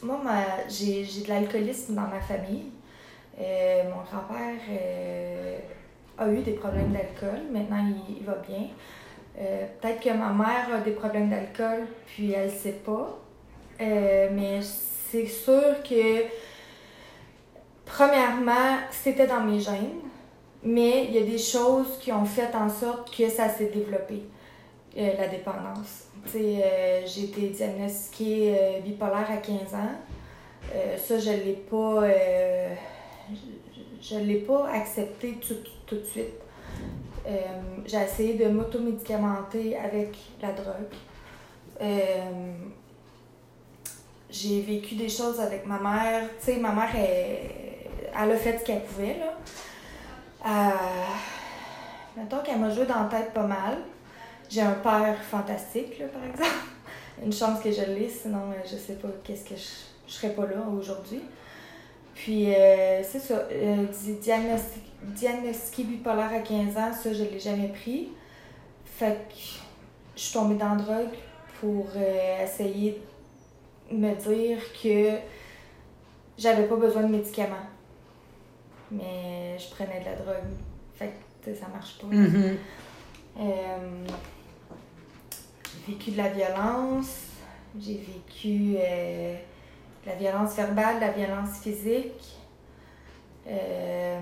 moi, 0.03 0.23
j'ai 0.67 1.03
de 1.03 1.29
l'alcoolisme 1.29 1.95
dans 1.95 2.09
ma 2.09 2.21
famille. 2.21 2.65
Euh, 3.39 3.83
mon 3.85 4.03
grand-père 4.11 4.59
euh, 4.71 5.59
a 6.17 6.29
eu 6.29 6.39
des 6.39 6.53
problèmes 6.53 6.93
d'alcool. 6.93 7.41
Maintenant, 7.53 7.85
il, 8.09 8.21
il 8.21 8.25
va 8.25 8.37
bien. 8.49 8.69
Peut-être 9.37 10.01
que 10.01 10.11
ma 10.11 10.33
mère 10.33 10.67
a 10.75 10.81
des 10.83 10.93
problèmes 10.93 11.29
d'alcool, 11.29 11.87
puis 12.07 12.33
elle 12.33 12.47
ne 12.47 12.59
sait 12.59 12.81
pas. 12.85 13.19
Euh, 13.81 14.29
mais 14.33 14.61
c'est 14.63 15.27
sûr 15.27 15.83
que, 15.83 16.25
premièrement, 17.87 18.79
c'était 18.91 19.27
dans 19.27 19.41
mes 19.41 19.61
gènes. 19.61 20.01
Mais 20.63 21.07
il 21.07 21.15
y 21.15 21.19
a 21.19 21.25
des 21.25 21.39
choses 21.39 21.99
qui 22.01 22.13
ont 22.13 22.27
fait 22.27 22.55
en 22.55 22.69
sorte 22.69 23.17
que 23.17 23.31
ça 23.31 23.49
s'est 23.49 23.71
développé, 23.71 24.23
euh, 24.99 25.13
la 25.19 25.27
dépendance. 25.27 26.09
Euh, 26.37 27.01
j'ai 27.07 27.25
été 27.25 27.49
diagnostiquée 27.49 28.81
bipolaire 28.85 29.31
à 29.31 29.39
15 29.39 29.75
ans. 29.75 29.95
Ça, 30.99 31.19
je 31.19 31.31
ne 31.31 31.37
l'ai 31.37 31.53
pas, 31.55 32.03
je, 34.03 34.19
l'ai 34.19 34.41
pas 34.41 34.69
accepté 34.69 35.39
tout, 35.41 35.57
tout 35.87 35.97
de 35.97 36.05
suite. 36.05 36.35
J'ai 37.87 37.97
essayé 37.97 38.35
de 38.35 38.51
m'automédicamenter 38.51 39.79
avec 39.79 40.15
la 40.43 40.53
drogue. 40.53 40.93
J'ai 44.31 44.61
vécu 44.61 44.95
des 44.95 45.09
choses 45.09 45.41
avec 45.41 45.67
ma 45.67 45.79
mère. 45.79 46.29
Tu 46.39 46.47
sais, 46.47 46.57
ma 46.57 46.73
mère, 46.73 46.91
elle, 46.95 48.31
a 48.31 48.37
fait 48.37 48.59
ce 48.59 48.65
qu'elle 48.65 48.83
pouvait, 48.83 49.19
là. 49.19 49.37
Euh, 50.47 52.17
mettons 52.17 52.39
qu'elle 52.43 52.59
m'a 52.59 52.71
joué 52.71 52.87
dans 52.87 53.03
la 53.03 53.09
tête 53.09 53.33
pas 53.33 53.47
mal. 53.47 53.79
J'ai 54.49 54.63
un 54.63 54.73
père 54.73 55.17
fantastique, 55.23 55.99
là, 55.99 56.07
par 56.07 56.25
exemple. 56.25 56.67
Une 57.25 57.33
chance 57.33 57.61
que 57.61 57.71
je 57.71 57.83
l'ai, 57.83 58.09
sinon 58.09 58.51
euh, 58.51 58.63
je 58.65 58.77
sais 58.77 58.95
pas 58.95 59.09
qu'est-ce 59.23 59.45
que 59.45 59.55
je, 59.55 60.09
je 60.09 60.13
serais 60.13 60.31
pas 60.31 60.47
là 60.47 60.65
aujourd'hui. 60.79 61.21
Puis 62.15 62.55
euh, 62.55 63.03
c'est 63.03 63.19
ça, 63.19 63.49
euh, 63.51 63.87
bipolaire 65.79 66.31
à 66.35 66.41
15 66.41 66.77
ans, 66.77 66.93
ça 66.93 67.13
je 67.13 67.25
l'ai 67.25 67.41
jamais 67.41 67.69
pris. 67.69 68.09
Fait 68.85 69.27
que 69.29 69.35
je 70.17 70.21
suis 70.21 70.35
tombée 70.35 70.57
dans 70.57 70.75
la 70.75 70.83
drogue 70.83 71.15
pour 71.61 71.87
euh, 71.97 72.45
essayer 72.45 73.01
me 73.91 74.15
dire 74.15 74.59
que 74.83 75.19
j'avais 76.39 76.65
pas 76.67 76.77
besoin 76.77 77.03
de 77.03 77.09
médicaments. 77.09 77.57
Mais 78.91 79.57
je 79.59 79.69
prenais 79.71 80.01
de 80.01 80.05
la 80.07 80.17
drogue. 80.17 80.51
Fait 80.95 81.13
que 81.45 81.55
ça 81.55 81.67
marche 81.73 81.99
pas. 81.99 82.07
Mhm. 82.09 82.57
Euh, 83.39 84.07
j'ai 85.87 85.93
vécu 85.93 86.11
de 86.11 86.17
la 86.19 86.29
violence, 86.29 87.17
j'ai 87.79 87.95
vécu 87.99 88.75
euh, 88.79 89.35
de 90.05 90.11
la 90.11 90.17
violence 90.17 90.55
verbale, 90.57 90.99
la 91.01 91.11
violence 91.13 91.61
physique. 91.63 92.37
Euh, 93.47 94.21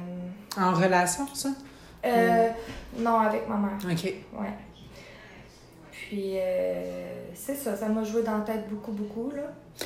En 0.56 0.72
relation, 0.74 1.26
ça? 1.34 1.48
euh, 2.04 2.48
Non, 2.98 3.18
avec 3.20 3.48
ma 3.48 3.56
mère. 3.56 3.78
OK. 3.84 4.04
Ouais. 4.38 4.52
Puis, 6.08 6.36
euh, 6.36 7.10
c'est 7.34 7.54
ça, 7.54 7.76
ça 7.76 7.86
m'a 7.88 8.02
joué 8.02 8.22
dans 8.22 8.38
la 8.38 8.44
tête 8.44 8.66
beaucoup, 8.70 8.92
beaucoup, 8.92 9.30
là. 9.36 9.42
À- 9.80 9.84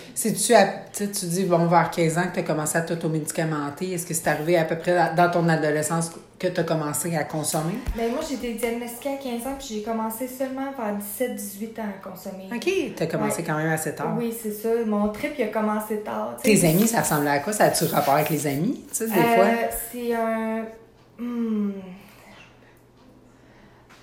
tu 0.92 1.04
sais, 1.04 1.10
tu 1.10 1.26
dis, 1.26 1.44
bon, 1.44 1.66
vers 1.66 1.90
15 1.90 2.16
ans 2.16 2.22
que 2.28 2.34
tu 2.34 2.40
as 2.40 2.42
commencé 2.44 2.78
à 2.78 2.82
t'automédicamenter, 2.82 3.92
est-ce 3.92 4.06
que 4.06 4.14
c'est 4.14 4.28
arrivé 4.28 4.56
à 4.56 4.64
peu 4.64 4.78
près 4.78 4.96
dans- 5.16 5.30
ton 5.30 5.48
adolescence 5.48 6.12
que 6.38 6.46
tu 6.46 6.60
as 6.60 6.62
commencé 6.64 7.14
à 7.16 7.24
consommer? 7.24 7.74
Ben, 7.96 8.10
moi, 8.12 8.20
j'ai 8.26 8.36
été 8.36 8.54
diagnostiquée 8.54 9.10
à 9.10 9.16
15 9.16 9.46
ans, 9.48 9.56
puis 9.58 9.66
j'ai 9.74 9.82
commencé 9.82 10.28
seulement 10.28 10.70
vers 10.78 10.94
17-18 10.96 11.76
ans 11.80 11.82
à 11.82 12.08
consommer. 12.08 12.48
OK, 12.54 12.94
tu 12.96 13.02
as 13.02 13.06
commencé 13.06 13.38
Ouais. 13.38 13.44
quand 13.48 13.56
même 13.58 13.70
assez 13.72 13.92
tard. 13.94 14.14
Oui, 14.16 14.32
c'est 14.40 14.52
ça. 14.52 14.68
Mon 14.86 15.08
trip, 15.08 15.32
il 15.38 15.42
a 15.44 15.48
commencé 15.48 15.98
tard. 16.00 16.36
Tes 16.42 16.64
amis, 16.64 16.86
ça 16.86 17.00
ressemblait 17.00 17.30
à 17.30 17.38
quoi? 17.40 17.52
Ça 17.52 17.64
a-tu 17.64 17.84
rapport 17.86 18.14
avec 18.14 18.30
les 18.30 18.46
amis, 18.46 18.80
tu 18.90 18.94
sais, 18.96 19.06
des 19.08 19.12
Euh, 19.18 19.34
fois? 19.34 19.46
C'est 19.90 20.14
un. 20.14 20.64
hmm. 21.18 21.72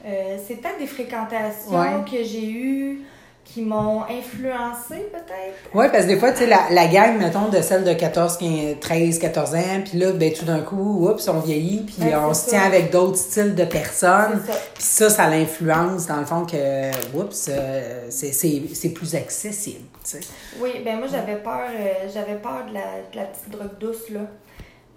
Euh, 0.05 0.37
c'est 0.47 0.55
peut-être 0.55 0.79
des 0.79 0.87
fréquentations 0.87 1.71
Ouais. 1.71 2.03
que 2.09 2.23
j'ai 2.23 2.49
eues 2.49 3.01
qui 3.43 3.63
m'ont 3.63 4.03
influencé, 4.03 5.07
peut-être. 5.11 5.57
Oui, 5.73 5.87
parce 5.91 6.03
que 6.03 6.09
des 6.09 6.19
fois, 6.19 6.31
tu 6.31 6.39
sais, 6.39 6.45
la, 6.45 6.67
la 6.69 6.85
gang, 6.87 7.17
mettons, 7.17 7.47
de 7.49 7.61
celle 7.63 7.83
de 7.83 7.93
14, 7.93 8.37
15, 8.37 8.75
13, 8.79 9.17
14 9.17 9.55
ans, 9.55 9.81
puis 9.83 9.97
là, 9.97 10.11
ben, 10.11 10.31
tout 10.31 10.45
d'un 10.45 10.59
coup, 10.61 11.09
oups, 11.09 11.27
on 11.27 11.39
vieillit, 11.39 11.79
puis 11.79 11.95
Ouais, 12.05 12.15
on 12.15 12.31
se 12.35 12.49
tient 12.49 12.61
avec 12.61 12.91
d'autres 12.91 13.17
styles 13.17 13.55
de 13.55 13.65
personnes. 13.65 14.39
Puis 14.75 14.83
ça, 14.83 15.09
ça 15.09 15.27
l'influence, 15.27 16.05
dans 16.05 16.17
le 16.17 16.25
fond, 16.25 16.45
que, 16.45 17.17
oups, 17.17 17.49
euh, 17.51 18.05
c'est 18.11 18.89
plus 18.93 19.15
accessible, 19.15 19.85
tu 20.03 20.11
sais. 20.11 20.19
Oui, 20.61 20.69
ben 20.85 20.99
moi, 20.99 21.07
j'avais 21.11 21.37
peur, 21.37 21.61
euh, 21.75 22.07
j'avais 22.13 22.35
peur 22.35 22.65
de 22.69 22.75
la, 22.75 22.81
de 23.11 23.15
la 23.17 23.23
petite 23.23 23.49
drogue 23.49 23.79
douce, 23.79 24.11
là. 24.11 24.21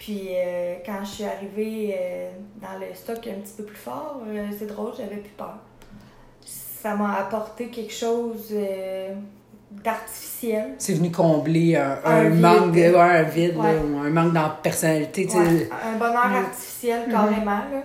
Puis 0.05 0.31
euh, 0.33 0.75
quand 0.85 0.99
je 1.05 1.09
suis 1.11 1.25
arrivée 1.25 1.95
euh, 1.97 2.31
dans 2.61 2.77
le 2.81 2.93
stock 2.93 3.19
un 3.29 3.41
petit 3.41 3.53
peu 3.57 3.63
plus 3.63 3.77
fort, 3.77 4.21
euh, 4.27 4.47
c'est 4.59 4.67
drôle, 4.67 4.91
j'avais 4.97 5.19
plus 5.19 5.31
peur. 5.37 5.55
Ça 6.45 6.97
m'a 6.97 7.15
apporté 7.21 7.69
quelque 7.69 7.93
chose 7.93 8.53
d'artificiel. 9.71 10.75
C'est 10.79 10.95
venu 10.95 11.11
combler 11.13 11.77
un, 11.77 11.99
Un 12.05 12.11
un 12.27 12.29
vide. 12.31 12.41
manque, 12.41 12.75
ouais, 12.75 12.97
un 12.99 13.23
vide, 13.23 13.57
Ouais. 13.57 13.77
un 14.07 14.11
manque 14.11 14.33
dans 14.33 14.51
personnalité. 14.63 15.27
Ouais, 15.29 15.69
un 15.71 15.97
bonheur 15.99 16.29
Mm. 16.29 16.35
artificiel 16.47 17.09
carrément. 17.11 17.51
Là. 17.73 17.83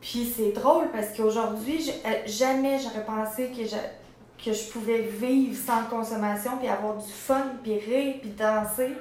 Puis 0.00 0.32
c'est 0.36 0.52
drôle 0.52 0.86
parce 0.92 1.08
qu'aujourd'hui, 1.16 1.90
jamais 2.26 2.78
j'aurais 2.78 3.04
pensé 3.04 3.48
que 3.56 3.64
je, 3.64 3.76
que 4.44 4.52
je 4.56 4.70
pouvais 4.70 5.02
vivre 5.02 5.56
sans 5.56 5.84
consommation, 5.84 6.52
puis 6.58 6.68
avoir 6.68 6.96
du 6.96 7.12
fun, 7.12 7.42
puis 7.62 7.74
rire, 7.78 8.14
puis 8.20 8.30
danser, 8.30 8.92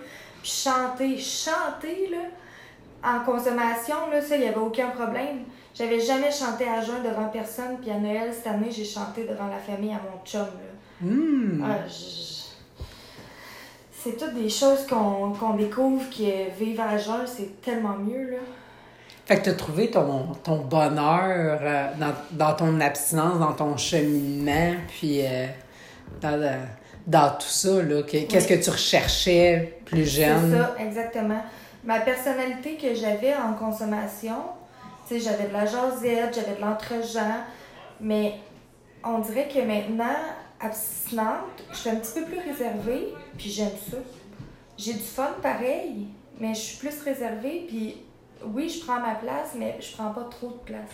puis 0.42 0.52
chanter. 0.52 1.18
Chanter, 1.18 2.10
là, 2.12 2.18
en 3.04 3.24
consommation, 3.26 3.96
là, 4.12 4.22
ça, 4.22 4.36
il 4.36 4.42
n'y 4.42 4.48
avait 4.48 4.58
aucun 4.58 4.90
problème. 4.90 5.40
J'avais 5.74 6.00
jamais 6.00 6.32
chanté 6.32 6.68
à 6.68 6.82
jeun 6.82 7.02
devant 7.04 7.28
personne, 7.30 7.78
puis 7.82 7.90
à 7.92 7.98
Noël, 7.98 8.32
cette 8.34 8.48
année, 8.48 8.70
j'ai 8.70 8.86
chanté 8.86 9.24
devant 9.24 9.48
la 9.48 9.58
famille 9.58 9.92
à 9.92 10.02
mon 10.04 10.24
chum. 10.26 10.42
Là. 10.42 11.08
Hmm. 11.08 11.64
Ah, 11.66 11.78
C'est 13.92 14.18
toutes 14.18 14.34
des 14.34 14.50
choses 14.50 14.86
qu'on 14.88 15.54
découvre 15.56 16.04
que 16.10 16.50
vivre 16.60 16.84
à 16.84 16.98
jeun, 16.98 17.26
c'est 17.26 17.62
tellement 17.62 17.96
mieux, 17.98 18.32
là. 18.32 18.38
Fait 19.26 19.38
que 19.38 19.44
tu 19.46 19.50
as 19.52 19.54
trouvé 19.54 19.90
ton, 19.92 20.34
ton 20.44 20.58
bonheur 20.58 21.60
euh, 21.62 21.88
dans, 22.00 22.14
dans 22.32 22.54
ton 22.56 22.82
abstinence, 22.82 23.40
dans 23.40 23.54
ton 23.54 23.78
cheminement, 23.78 24.74
puis 24.90 25.22
euh, 25.26 25.46
dans, 26.20 26.36
le- 26.42 26.66
dans 27.12 27.32
tout 27.32 27.48
ça, 27.48 27.84
là. 27.84 28.04
Qu'est-ce 28.04 28.48
que 28.48 28.64
tu 28.64 28.70
recherchais 28.70 29.80
plus 29.86 30.10
jeune? 30.10 30.52
C'est 30.52 30.58
ça, 30.58 30.76
exactement. 30.80 31.42
Ma 31.84 32.00
personnalité 32.00 32.78
que 32.78 32.96
j'avais 32.96 33.36
en 33.36 33.54
consommation, 33.54 34.38
tu 35.08 35.16
sais, 35.16 35.20
j'avais 35.20 35.50
de 35.50 35.54
la 35.54 35.66
jasette, 35.66 36.34
j'avais 36.34 36.56
de 36.56 36.62
l'entre-gens, 36.62 37.42
mais 38.00 38.36
on 39.04 39.20
dirait 39.20 39.50
que 39.50 39.60
maintenant, 39.60 40.16
abstinente, 40.60 41.64
je 41.72 41.78
suis 41.78 41.90
un 41.90 41.96
petit 41.96 42.14
peu 42.14 42.26
plus 42.26 42.40
réservée, 42.40 43.14
puis 43.38 43.50
j'aime 43.50 43.76
ça. 43.90 43.98
J'ai 44.78 44.94
du 44.94 45.00
fun 45.00 45.32
pareil, 45.42 46.08
mais 46.40 46.54
je 46.54 46.60
suis 46.60 46.78
plus 46.78 47.04
réservée, 47.04 47.66
puis 47.68 47.98
oui, 48.46 48.70
je 48.70 48.86
prends 48.86 49.00
ma 49.00 49.16
place, 49.16 49.50
mais 49.56 49.78
je 49.82 49.92
prends 49.96 50.12
pas 50.12 50.28
trop 50.32 50.48
de 50.48 50.64
place. 50.66 50.92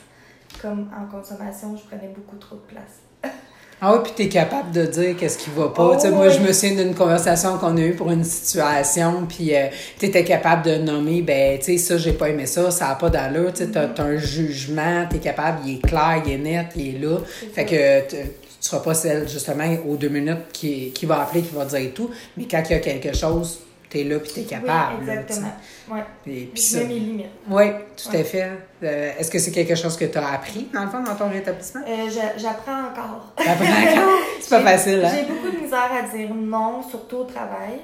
Comme 0.61 0.89
en 0.97 1.05
consommation, 1.11 1.77
je 1.77 1.83
prenais 1.83 2.07
beaucoup 2.07 2.37
trop 2.37 2.55
de 2.55 2.61
place. 2.61 3.01
Ah 3.79 3.93
oui, 3.93 3.99
puis 4.03 4.13
tu 4.15 4.23
es 4.23 4.29
capable 4.29 4.71
de 4.71 4.85
dire 4.87 5.15
qu'est-ce 5.15 5.37
qui 5.37 5.51
va 5.55 5.69
pas. 5.69 5.99
Oh, 6.03 6.11
moi, 6.11 6.29
je 6.29 6.39
me 6.39 6.51
souviens 6.51 6.83
d'une 6.83 6.95
conversation 6.95 7.59
qu'on 7.59 7.77
a 7.77 7.81
eue 7.81 7.93
pour 7.93 8.09
une 8.09 8.23
situation, 8.23 9.27
puis 9.27 9.51
tu 9.99 10.05
étais 10.07 10.23
capable 10.23 10.63
de 10.63 10.75
nommer, 10.77 11.21
ben, 11.21 11.59
tu 11.59 11.65
sais, 11.65 11.77
ça, 11.77 11.97
j'ai 11.97 12.13
pas 12.13 12.29
aimé 12.29 12.47
ça, 12.47 12.71
ça 12.71 12.89
a 12.89 12.95
pas 12.95 13.11
d'allure. 13.11 13.53
Tu 13.53 13.65
sais, 13.65 13.71
t'as 13.71 14.03
un 14.03 14.17
jugement, 14.17 15.05
tu 15.07 15.17
es 15.17 15.19
capable, 15.19 15.59
il 15.65 15.75
est 15.75 15.87
clair, 15.87 16.23
il 16.25 16.31
est 16.31 16.37
net, 16.37 16.67
il 16.75 16.95
est 16.95 16.99
là. 16.99 17.17
Fait 17.53 17.65
que 17.65 18.09
tu 18.09 18.15
tu 18.59 18.67
seras 18.69 18.81
pas 18.81 18.95
celle, 18.95 19.29
justement, 19.29 19.65
aux 19.87 19.95
deux 19.95 20.09
minutes 20.09 20.51
qui, 20.51 20.89
qui 20.91 21.05
va 21.05 21.21
appeler, 21.21 21.43
qui 21.43 21.53
va 21.53 21.65
dire 21.65 21.91
tout, 21.93 22.09
mais 22.35 22.45
quand 22.49 22.63
il 22.67 22.71
y 22.71 22.75
a 22.75 22.79
quelque 22.79 23.15
chose, 23.15 23.59
tu 23.89 23.99
es 23.99 24.03
là, 24.03 24.19
puis 24.19 24.31
tu 24.33 24.39
es 24.41 24.43
capable. 24.43 24.97
oui, 24.99 25.05
là, 25.07 25.13
exactement. 25.21 25.51
Ouais. 25.91 26.03
Puis- 26.23 26.51
ça- 26.61 26.79
mes 26.83 26.99
limites. 26.99 27.25
Oui, 27.49 27.65
tout 27.95 28.09
à 28.15 28.23
fait. 28.23 28.49
Euh, 28.83 29.11
Est-ce 29.17 29.31
que 29.31 29.39
c'est 29.39 29.51
quelque 29.51 29.75
chose 29.75 29.95
que 29.95 30.05
tu 30.05 30.17
as 30.17 30.33
appris, 30.33 30.67
dans 30.73 30.83
le 30.83 30.89
fond, 30.89 31.01
dans 31.03 31.15
ton 31.15 31.29
rétablissement? 31.29 31.81
Euh, 31.87 32.09
j'a- 32.09 32.37
J'apprends 32.37 32.87
encore. 32.91 33.33
Après, 33.37 33.65
c'est 34.41 34.49
pas 34.49 34.61
facile, 34.61 35.03
hein? 35.05 35.11
J'ai 35.15 35.23
beaucoup 35.31 35.49
de 35.55 35.61
misère 35.61 35.89
à 35.91 36.01
dire 36.15 36.33
non, 36.33 36.81
surtout 36.83 37.17
au 37.17 37.23
travail. 37.23 37.79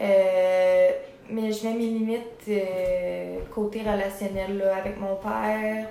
Euh, 0.00 0.88
mais 1.30 1.52
je 1.52 1.66
mets 1.66 1.74
mes 1.74 1.86
limites 1.86 2.22
euh, 2.48 3.38
côté 3.54 3.80
relationnel, 3.82 4.58
là, 4.58 4.76
avec 4.76 4.98
mon 4.98 5.16
père, 5.16 5.86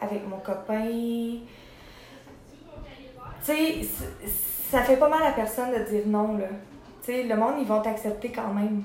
avec 0.00 0.28
mon 0.28 0.38
copain. 0.38 0.88
Tu 3.44 3.52
sais, 3.52 3.86
ça 4.70 4.82
fait 4.82 4.96
pas 4.96 5.08
mal 5.08 5.22
à 5.22 5.32
personne 5.32 5.70
de 5.70 5.78
dire 5.90 6.02
non, 6.06 6.36
là. 6.38 6.46
Sais, 7.06 7.22
le 7.22 7.36
monde, 7.36 7.54
ils 7.60 7.66
vont 7.66 7.80
t'accepter 7.80 8.30
quand 8.34 8.52
même. 8.52 8.82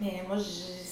Mais 0.00 0.22
moi, 0.28 0.36
je- 0.36 0.42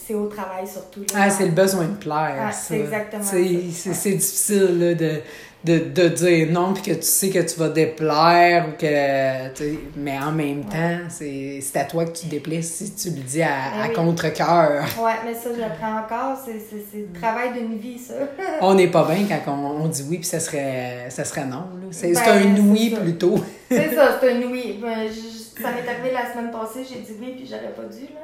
c'est 0.07 0.15
au 0.15 0.27
travail 0.27 0.67
surtout. 0.67 1.01
là. 1.01 1.07
Ah, 1.15 1.31
c'est 1.31 1.47
le 1.47 1.53
besoin 1.53 1.85
de 1.87 1.95
plaire. 1.97 2.35
Ah, 2.49 2.53
c'est 2.53 2.81
exactement. 2.81 3.23
C'est 3.23 4.13
difficile 4.13 4.79
là, 4.79 4.95
de, 4.95 5.21
de, 5.65 5.79
de 5.79 6.09
dire 6.09 6.49
non, 6.51 6.75
puis 6.75 6.83
que 6.83 6.91
tu 6.93 7.03
sais 7.03 7.31
que 7.31 7.39
tu 7.39 7.59
vas 7.59 7.69
déplaire, 7.71 8.67
ou 8.69 8.73
que, 8.79 9.75
mais 9.97 10.19
en 10.19 10.33
même 10.33 10.59
Ouais. 10.59 10.65
temps, 10.71 10.99
c'est 11.09 11.63
à 11.77 11.85
toi 11.85 12.05
que 12.07 12.17
tu 12.19 12.27
déplais 12.27 12.61
si 12.61 12.95
tu 12.95 13.11
le 13.11 13.23
dis 13.23 13.43
à, 13.43 13.83
à 13.85 13.89
oui. 13.89 13.95
contre-cœur. 13.95 14.85
Ouais, 15.03 15.13
mais 15.25 15.35
ça, 15.35 15.51
j'apprends 15.59 15.99
encore. 16.01 16.39
C'est 16.45 16.59
c'est- 16.59 16.85
c'est 16.91 17.07
le 17.13 17.19
travail 17.21 17.53
d'une 17.55 17.79
vie, 17.79 17.99
ça. 17.99 18.15
On 18.63 18.75
n'est 18.75 18.89
pas 18.89 19.07
bien 19.11 19.25
quand 19.45 19.53
on, 19.53 19.85
on 19.85 19.89
dit 19.89 20.05
oui, 20.11 20.17
puis 20.19 20.27
ça 20.27 20.41
serait, 20.41 21.07
ça 21.09 21.25
serait 21.25 21.47
non. 21.47 21.65
C'est 21.91 22.13
Ben, 22.13 22.57
un 22.59 22.61
oui 22.73 22.91
plutôt. 23.01 23.37
c'est 23.71 23.95
ça, 23.95 24.19
c'est 24.21 24.33
un 24.33 24.43
oui. 24.51 24.79
Ben, 24.83 25.09
je- 25.09 25.44
ça 25.63 25.71
m'est 25.73 25.89
arrivé 25.89 26.11
la 26.13 26.31
semaine 26.33 26.51
passée, 26.51 26.85
j'ai 26.89 27.01
dit 27.01 27.13
oui, 27.21 27.35
puis 27.37 27.47
j'aurais 27.47 27.73
pas 27.73 27.83
dû, 27.85 28.03
là. 28.15 28.21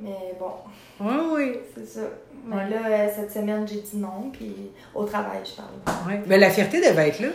Mais 0.00 0.34
bon, 0.38 0.52
Oui, 1.00 1.14
oui. 1.34 1.58
c'est 1.76 1.86
ça. 1.86 2.06
Mais 2.46 2.56
Ouais. 2.56 2.70
là, 2.70 2.76
euh, 2.88 3.08
cette 3.14 3.30
semaine, 3.32 3.66
j'ai 3.68 3.80
dit 3.82 3.96
non, 3.98 4.30
puis 4.32 4.54
au 4.94 5.04
travail, 5.04 5.40
je 5.44 5.52
parle. 5.56 6.06
Ouais. 6.08 6.22
Mais 6.26 6.38
la 6.38 6.50
fierté 6.50 6.80
devait 6.80 7.08
être 7.08 7.20
là. 7.20 7.28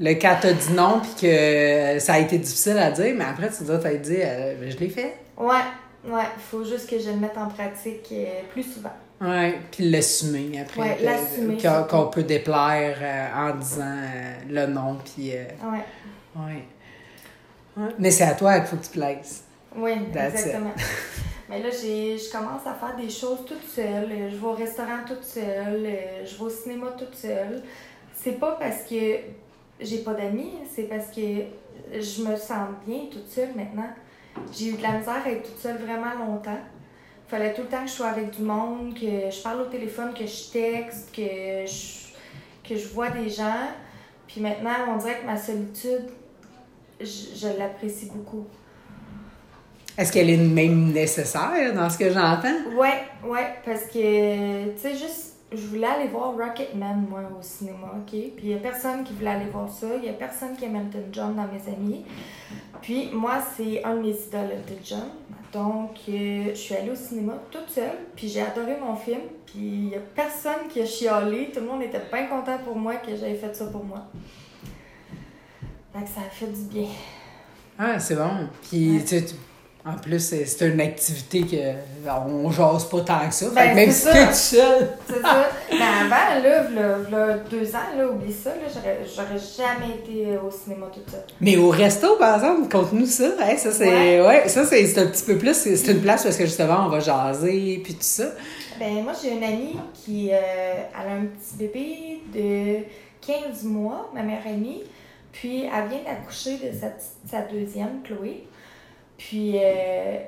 Le 0.00 0.10
quand 0.14 0.36
t'as 0.40 0.52
dit 0.52 0.72
non, 0.72 1.00
puis 1.00 1.12
que 1.28 1.98
ça 2.00 2.14
a 2.14 2.18
été 2.18 2.36
difficile 2.38 2.78
à 2.78 2.90
dire, 2.90 3.14
mais 3.16 3.24
après, 3.24 3.48
tu 3.48 3.62
dois 3.64 3.78
t'être 3.78 4.02
dit, 4.02 4.16
euh, 4.20 4.68
je 4.70 4.76
l'ai 4.78 4.88
fait. 4.88 5.14
Ouais, 5.38 5.54
ouais, 6.04 6.24
faut 6.50 6.64
juste 6.64 6.90
que 6.90 6.98
je 6.98 7.10
le 7.10 7.16
mette 7.16 7.38
en 7.38 7.46
pratique 7.48 8.08
euh, 8.12 8.40
plus 8.52 8.64
souvent. 8.64 8.90
Oui, 9.20 9.54
puis 9.70 9.88
l'assumer 9.90 10.60
après. 10.60 10.80
Ouais, 10.80 10.96
que- 10.96 11.04
l'assumer, 11.04 11.58
qu'on- 11.88 12.06
peut 12.08 12.24
déplaire 12.24 12.96
euh, 13.00 13.50
en 13.50 13.54
disant 13.56 13.84
euh, 13.84 14.32
le 14.50 14.66
non, 14.66 14.98
puis. 15.04 15.30
euh, 15.32 15.44
Ouais, 15.62 15.84
ouais. 16.44 16.64
Ouais. 17.76 17.88
Mais 17.98 18.10
c'est 18.10 18.24
à 18.24 18.34
toi 18.34 18.58
qu'il 18.60 18.66
faut 18.68 18.76
que 18.76 18.84
tu 18.84 18.90
plaises. 18.90 19.42
oui, 19.76 19.92
That's 20.12 20.34
exactement. 20.34 20.70
Mais 21.48 21.62
là, 21.62 21.68
j'ai, 21.70 22.16
je 22.16 22.30
commence 22.32 22.66
à 22.66 22.72
faire 22.74 22.96
des 22.96 23.10
choses 23.10 23.44
toute 23.46 23.68
seule. 23.68 24.10
Euh, 24.10 24.30
Je 24.30 24.36
vais 24.36 24.46
au 24.46 24.52
restaurant 24.52 25.00
toute 25.06 25.22
seule. 25.24 25.84
euh, 25.86 26.24
Je 26.24 26.36
vais 26.36 26.42
au 26.42 26.48
cinéma 26.50 26.86
toute 26.98 27.14
seule. 27.14 27.62
C'est 28.14 28.38
pas 28.40 28.52
parce 28.58 28.82
que 28.88 29.16
j'ai 29.80 29.98
pas 29.98 30.14
d'amis, 30.14 30.52
c'est 30.74 30.84
parce 30.84 31.08
que 31.08 31.20
je 31.92 32.22
me 32.22 32.36
sens 32.36 32.68
bien 32.86 33.00
toute 33.10 33.28
seule 33.28 33.50
maintenant. 33.54 33.90
J'ai 34.52 34.68
eu 34.68 34.72
de 34.76 34.82
la 34.82 34.92
misère 34.92 35.22
à 35.24 35.30
être 35.30 35.42
toute 35.50 35.58
seule 35.58 35.76
vraiment 35.78 36.14
longtemps. 36.26 36.58
Fallait 37.28 37.52
tout 37.52 37.62
le 37.62 37.68
temps 37.68 37.82
que 37.82 37.88
je 37.88 37.92
sois 37.94 38.08
avec 38.08 38.30
du 38.30 38.42
monde, 38.42 38.94
que 38.94 39.30
je 39.30 39.42
parle 39.42 39.62
au 39.62 39.66
téléphone, 39.66 40.12
que 40.14 40.26
je 40.26 40.50
texte, 40.52 41.10
que 41.14 41.66
je, 41.66 42.68
que 42.68 42.76
je 42.78 42.88
vois 42.88 43.10
des 43.10 43.28
gens. 43.28 43.68
Puis 44.28 44.40
maintenant, 44.40 44.70
on 44.88 44.96
dirait 44.96 45.18
que 45.20 45.26
ma 45.26 45.36
solitude, 45.36 46.06
je, 47.00 47.36
je 47.36 47.58
l'apprécie 47.58 48.10
beaucoup. 48.12 48.46
Est-ce 49.96 50.12
qu'elle 50.12 50.30
est 50.30 50.36
même 50.36 50.92
nécessaire 50.92 51.72
dans 51.72 51.88
ce 51.88 51.98
que 51.98 52.10
j'entends? 52.10 52.76
Ouais, 52.76 53.04
ouais, 53.24 53.54
parce 53.64 53.84
que, 53.84 54.72
tu 54.72 54.78
sais, 54.78 54.96
juste, 54.96 55.34
je 55.52 55.66
voulais 55.68 55.86
aller 55.86 56.08
voir 56.08 56.34
Rocketman, 56.36 57.06
moi, 57.08 57.20
au 57.38 57.42
cinéma, 57.42 57.94
OK? 57.96 58.10
Puis 58.10 58.42
il 58.42 58.50
y 58.50 58.54
a 58.54 58.58
personne 58.58 59.04
qui 59.04 59.12
voulait 59.12 59.30
aller 59.30 59.50
voir 59.52 59.70
ça. 59.70 59.86
Il 59.96 60.04
y 60.04 60.08
a 60.08 60.14
personne 60.14 60.56
qui 60.56 60.64
aime 60.64 60.74
Elton 60.74 61.04
John 61.12 61.36
dans 61.36 61.46
mes 61.46 61.72
amis. 61.72 62.04
Puis 62.82 63.10
moi, 63.12 63.34
c'est 63.56 63.84
un 63.84 63.94
de 63.94 64.00
mes 64.00 64.10
idoles, 64.10 64.50
Elton 64.52 64.80
John. 64.84 65.08
Donc, 65.52 65.90
euh, 66.08 66.48
je 66.48 66.54
suis 66.54 66.74
allée 66.74 66.90
au 66.90 66.96
cinéma 66.96 67.34
toute 67.52 67.70
seule, 67.70 67.96
puis 68.16 68.28
j'ai 68.28 68.40
adoré 68.40 68.76
mon 68.80 68.96
film. 68.96 69.20
Puis 69.46 69.60
il 69.60 69.86
n'y 69.90 69.94
a 69.94 70.00
personne 70.14 70.66
qui 70.68 70.80
a 70.80 70.86
chialé. 70.86 71.50
Tout 71.54 71.60
le 71.60 71.66
monde 71.66 71.82
était 71.82 72.02
bien 72.12 72.26
content 72.26 72.58
pour 72.64 72.74
moi 72.74 72.96
que 72.96 73.14
j'avais 73.14 73.36
fait 73.36 73.54
ça 73.54 73.66
pour 73.66 73.84
moi. 73.84 74.04
Donc, 75.94 76.04
ça 76.12 76.22
fait 76.30 76.46
du 76.46 76.62
bien. 76.62 76.88
Ah, 77.78 77.98
c'est 77.98 78.16
bon. 78.16 78.48
Puis, 78.68 79.00
tu 79.02 79.06
sais, 79.08 79.24
tu- 79.24 79.34
en 79.86 79.96
plus, 79.98 80.18
c'est 80.46 80.66
une 80.66 80.80
activité 80.80 81.42
que 81.42 82.08
on 82.08 82.50
jase 82.50 82.84
pas 82.88 83.00
tant 83.02 83.28
que 83.28 83.34
ça. 83.34 83.46
Fait 83.50 83.54
Ben, 83.54 83.70
que 83.70 83.74
même 83.76 83.90
si 83.90 84.04
t'es 84.04 84.12
ça. 84.12 84.26
tout 84.26 84.32
seul. 84.34 84.88
C'est 85.06 85.20
ça. 85.22 85.48
Mais 85.70 85.76
avant, 85.76 86.42
là, 86.42 86.62
v'là- 86.64 87.02
v'là 87.06 87.36
deux 87.50 87.74
ans, 87.74 87.78
là, 87.98 88.08
oublie 88.08 88.32
ça, 88.32 88.50
là, 88.50 88.62
j'aurais 88.72 89.00
j'aurais 89.04 89.38
jamais 89.38 89.96
été 89.96 90.38
au 90.38 90.50
cinéma 90.50 90.86
toute 90.92 91.10
seule. 91.10 91.24
Mais 91.40 91.58
au 91.58 91.68
resto, 91.68 92.16
par 92.16 92.36
exemple, 92.36 92.66
conte-nous 92.70 93.04
ça. 93.06 93.26
Hein, 93.40 93.56
ça, 93.58 93.72
c'est. 93.72 93.86
Ouais. 93.88 94.26
Ouais. 94.26 94.48
ça, 94.48 94.64
c'est 94.64 94.86
c'est 94.86 95.00
un 95.00 95.06
petit 95.06 95.24
peu 95.24 95.36
plus. 95.36 95.54
C'est 95.54 95.76
c'est 95.76 95.92
une 95.92 96.00
place 96.00 96.22
parce 96.22 96.36
que 96.38 96.46
justement, 96.46 96.86
on 96.86 96.88
va 96.88 97.00
jaser, 97.00 97.80
puis 97.84 97.92
tout 97.94 98.00
ça. 98.00 98.24
Ben, 98.78 99.02
moi, 99.02 99.12
j'ai 99.22 99.32
une 99.32 99.44
amie 99.44 99.76
qui 99.92 100.30
euh, 100.32 100.36
elle 100.38 101.08
a 101.08 101.14
un 101.14 101.26
petit 101.26 101.56
bébé 101.58 102.20
de 102.34 102.84
15 103.26 103.64
mois, 103.64 104.10
ma 104.14 104.22
meilleure 104.22 104.46
amie. 104.46 104.82
Puis, 105.34 105.64
elle 105.64 105.88
vient 105.88 106.04
d'accoucher 106.04 106.58
de 106.58 106.72
sa, 106.72 106.92
sa 107.26 107.42
deuxième, 107.42 108.02
Chloé. 108.04 108.46
Puis, 109.18 109.54
euh, 109.56 110.18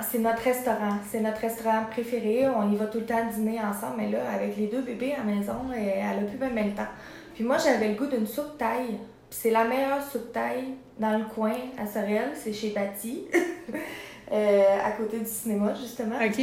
c'est 0.00 0.18
notre 0.18 0.42
restaurant. 0.42 0.98
C'est 1.08 1.20
notre 1.20 1.38
restaurant 1.38 1.84
préféré. 1.88 2.48
On 2.48 2.72
y 2.72 2.74
va 2.74 2.86
tout 2.86 2.98
le 2.98 3.06
temps 3.06 3.24
dîner 3.32 3.60
ensemble. 3.60 3.98
Mais 3.98 4.10
là, 4.10 4.18
avec 4.34 4.56
les 4.56 4.66
deux 4.66 4.82
bébés 4.82 5.14
à 5.14 5.18
la 5.18 5.32
maison, 5.32 5.54
euh, 5.70 5.76
elle 5.76 6.24
a 6.24 6.28
plus 6.28 6.38
même 6.38 6.70
le 6.70 6.74
temps. 6.74 6.88
Puis, 7.34 7.44
moi, 7.44 7.56
j'avais 7.58 7.90
le 7.90 7.94
goût 7.94 8.06
d'une 8.06 8.26
soupe 8.26 8.58
taille. 8.58 8.98
Puis, 9.30 9.38
c'est 9.42 9.50
la 9.50 9.62
meilleure 9.62 10.02
soupe 10.02 10.32
taille 10.32 10.74
dans 10.98 11.16
le 11.16 11.24
coin 11.24 11.54
à 11.78 11.86
Sorel. 11.86 12.32
C'est 12.34 12.52
chez 12.52 12.70
Bati. 12.70 13.24
Euh, 14.30 14.78
à 14.82 14.92
côté 14.92 15.18
du 15.18 15.26
cinéma, 15.26 15.74
justement. 15.74 16.14
OK. 16.16 16.40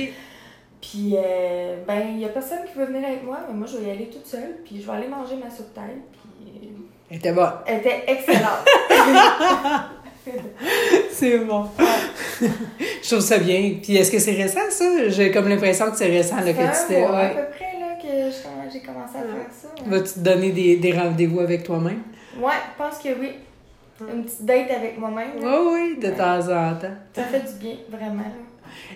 Puis, 0.79 1.15
euh, 1.17 1.83
ben, 1.87 2.01
il 2.09 2.17
n'y 2.17 2.25
a 2.25 2.29
personne 2.29 2.59
qui 2.71 2.77
veut 2.77 2.85
venir 2.85 3.03
avec 3.07 3.23
moi, 3.23 3.39
mais 3.47 3.55
moi, 3.55 3.65
je 3.65 3.77
vais 3.77 3.87
y 3.87 3.89
aller 3.89 4.09
toute 4.09 4.27
seule. 4.27 4.57
Puis, 4.63 4.79
je 4.79 4.85
vais 4.85 4.95
aller 4.95 5.07
manger 5.07 5.37
ma 5.37 5.49
soupe 5.49 5.73
taille. 5.73 5.97
Puis, 6.11 6.69
Elle 7.11 7.17
était 7.17 7.31
bonne. 7.31 7.51
elle 7.65 7.79
était 7.79 8.03
excellente. 8.07 8.65
C'est 11.11 11.39
bon. 11.39 11.65
Je 12.39 13.07
trouve 13.09 13.19
ça 13.21 13.37
bien. 13.39 13.73
Puis 13.81 13.95
est-ce 13.97 14.11
que 14.11 14.19
c'est 14.19 14.31
récent, 14.33 14.59
ça? 14.69 14.85
J'ai 15.09 15.31
comme 15.31 15.49
l'impression 15.49 15.89
que 15.89 15.97
c'est 15.97 16.05
récent 16.05 16.35
là, 16.37 16.53
que 16.53 16.59
tu 16.59 16.87
t'es. 16.87 16.99
mois 17.01 17.17
à 17.17 17.21
Ouais. 17.23 17.29
peu 17.29 17.57
près 17.57 17.79
là, 17.79 17.95
que 18.01 18.71
j'ai 18.71 18.79
commencé 18.81 19.17
à 19.17 19.21
faire 19.21 19.49
ça. 19.51 19.67
Ouais, 19.83 19.89
Vas-tu 19.97 20.13
te 20.13 20.19
donner 20.19 20.51
des, 20.51 20.77
des 20.77 20.91
rendez-vous 20.93 21.39
avec 21.39 21.63
toi-même? 21.63 22.01
Ouais, 22.39 22.53
je 22.77 22.83
pense 22.83 22.97
que 22.99 23.09
oui. 23.19 23.31
Une 24.01 24.23
petite 24.23 24.45
date 24.45 24.71
avec 24.71 24.97
moi-même. 24.97 25.31
Oui, 25.41 25.51
oui, 25.73 25.97
de 26.01 26.09
temps 26.11 26.39
en 26.39 26.75
temps. 26.75 26.95
Ça 27.13 27.23
fait 27.23 27.39
du 27.51 27.59
bien, 27.59 27.75
vraiment. 27.89 28.23
là. 28.23 28.29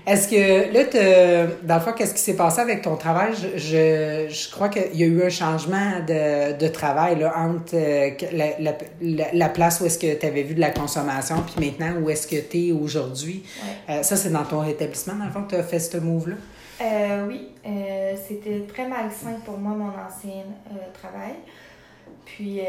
Est-ce 0.06 0.28
que 0.28 0.74
là, 0.74 0.84
te- 0.84 1.66
dans 1.66 1.76
le 1.76 1.80
fond, 1.82 1.94
qu'est-ce 1.94 2.14
qui 2.14 2.20
s'est 2.20 2.36
passé 2.36 2.60
avec 2.60 2.82
ton 2.82 2.98
travail? 2.98 3.34
Je, 3.36 3.58
je, 3.58 4.28
je 4.30 4.52
crois 4.52 4.68
qu'il 4.68 4.96
y 5.00 5.04
a 5.04 5.06
eu 5.08 5.24
un 5.24 5.30
changement 5.30 6.00
de, 6.06 6.58
de 6.58 6.68
travail 6.68 7.20
là, 7.20 7.34
entre 7.38 7.74
euh, 7.76 8.10
la, 8.34 8.60
la, 8.60 8.78
la- 9.02 9.32
la 9.34 9.50
place 9.50 9.80
où 9.80 9.86
est-ce 9.86 9.98
que 9.98 10.14
tu 10.14 10.26
avais 10.26 10.44
vu 10.44 10.56
de 10.56 10.60
la 10.60 10.72
consommation, 10.72 11.38
puis 11.44 11.66
maintenant 11.72 12.02
où 12.02 12.10
est-ce 12.10 12.28
que 12.28 12.36
tu 12.36 12.68
es 12.68 12.72
aujourd'hui? 12.74 13.46
Ouais. 13.88 13.96
Euh, 13.96 14.04
ça, 14.04 14.18
c'est 14.18 14.32
dans 14.32 14.44
ton 14.44 14.64
établissement, 14.66 15.16
dans 15.16 15.26
le 15.26 15.32
fond, 15.32 15.44
que 15.44 15.52
tu 15.52 15.56
as 15.56 15.64
fait 15.64 15.80
ce 15.80 15.98
move-là? 15.98 16.36
Euh, 16.82 17.26
oui, 17.30 17.50
euh, 17.66 18.14
c'était 18.28 18.62
très 18.68 18.90
malsain 18.90 19.40
pour 19.46 19.58
moi, 19.58 19.72
mon 19.74 19.88
ancien 19.88 20.44
travail. 21.02 21.36
Puis, 22.26 22.60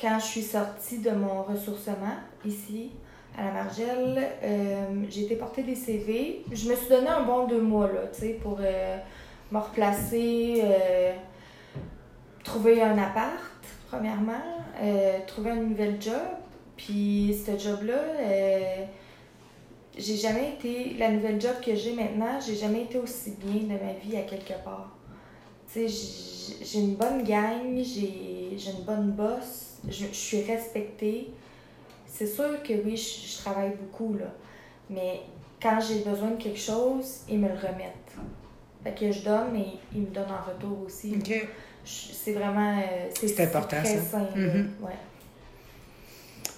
quand 0.00 0.18
je 0.18 0.24
suis 0.24 0.42
sortie 0.42 0.98
de 0.98 1.10
mon 1.10 1.42
ressourcement 1.42 2.16
ici, 2.44 2.90
à 3.36 3.44
la 3.44 3.50
Margelle, 3.52 4.28
euh, 4.42 4.84
j'ai 5.10 5.22
été 5.24 5.36
porter 5.36 5.62
des 5.62 5.74
CV. 5.74 6.42
Je 6.52 6.68
me 6.70 6.74
suis 6.74 6.88
donné 6.88 7.08
un 7.08 7.22
bon 7.22 7.46
deux 7.46 7.60
mois, 7.60 7.86
là, 7.88 8.00
pour 8.42 8.58
euh, 8.60 8.96
me 9.52 9.58
replacer, 9.58 10.62
euh, 10.64 11.12
trouver 12.44 12.82
un 12.82 12.96
appart, 12.98 13.32
premièrement, 13.88 14.32
trouver 15.26 15.50
un 15.50 15.56
nouvel 15.56 16.00
job. 16.00 16.14
Puis, 16.76 17.36
ce 17.46 17.58
job-là, 17.58 18.00
j'ai 19.96 20.16
jamais 20.16 20.50
été 20.50 20.94
la 20.98 21.10
nouvelle 21.10 21.40
job 21.40 21.54
que 21.64 21.74
j'ai 21.74 21.92
maintenant, 21.94 22.38
j'ai 22.46 22.54
jamais 22.54 22.82
été 22.82 22.98
aussi 22.98 23.32
bien 23.42 23.62
de 23.62 23.82
ma 23.82 23.92
vie 24.02 24.16
à 24.16 24.22
quelque 24.22 24.52
part. 24.62 24.90
J'ai- 25.74 25.88
une 26.74 26.94
bonne 26.94 27.22
gang, 27.24 27.76
j'ai 27.82 28.56
une 28.70 28.84
bonne 28.84 29.10
boss, 29.12 29.78
je, 29.88 30.06
je 30.06 30.14
suis 30.14 30.42
respectée. 30.42 31.30
C'est 32.16 32.26
sûr 32.26 32.62
que 32.62 32.72
oui, 32.84 32.96
je, 32.96 33.28
je 33.30 33.36
travaille 33.42 33.72
beaucoup 33.80 34.14
là, 34.18 34.26
mais 34.90 35.20
quand 35.62 35.78
j'ai 35.80 35.98
besoin 36.08 36.30
de 36.30 36.42
quelque 36.42 36.58
chose, 36.58 37.20
ils 37.28 37.38
me 37.38 37.48
le 37.48 37.54
remettent. 37.54 37.92
Fait 38.84 38.94
que 38.94 39.10
je 39.12 39.22
donne, 39.22 39.48
mais 39.52 39.66
ils 39.94 40.02
me 40.02 40.06
donnent 40.06 40.24
en 40.30 40.48
retour 40.48 40.78
aussi. 40.86 41.14
C'est 41.84 42.32
vraiment 42.32 42.78
euh, 42.78 43.08
C'est 43.14 43.40
important, 43.40 43.76
très 43.82 43.96
ça. 43.96 44.00
sain. 44.12 44.26
Mhm. 44.34 44.70
ouais. 44.82 44.90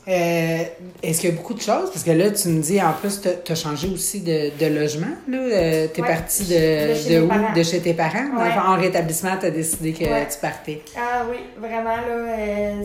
Euh, 0.09 0.64
Est-ce 1.03 1.21
qu'il 1.21 1.31
y 1.31 1.33
a 1.35 1.37
beaucoup 1.37 1.53
de 1.55 1.61
choses? 1.61 1.90
Parce 1.90 2.03
que 2.03 2.11
là, 2.12 2.31
tu 2.31 2.49
me 2.49 2.62
dis, 2.62 2.81
en 2.81 2.94
plus, 2.94 3.21
tu 3.21 3.53
as 3.53 3.55
changé 3.55 3.88
aussi 3.88 4.21
de, 4.23 4.51
de 4.59 4.66
logement. 4.75 5.14
Tu 5.27 5.35
es 5.37 5.90
Ouais, 6.01 6.07
parti 6.09 6.44
de 6.44 6.88
de, 6.88 6.94
chez 6.94 7.14
de 7.16 7.21
où? 7.23 7.29
parents. 7.29 7.53
De 7.53 7.62
chez 7.62 7.81
tes 7.81 7.92
parents? 7.94 8.31
Ouais. 8.38 8.53
En 8.59 8.77
rétablissement, 8.81 9.37
tu 9.38 9.47
as 9.47 9.51
décidé 9.51 9.92
que 9.92 10.05
Ouais. 10.05 10.27
tu 10.29 10.38
partais. 10.38 10.81
Ah 10.97 11.27
oui, 11.31 11.37
vraiment, 11.59 11.97
là, 11.97 12.09
euh, 12.09 12.83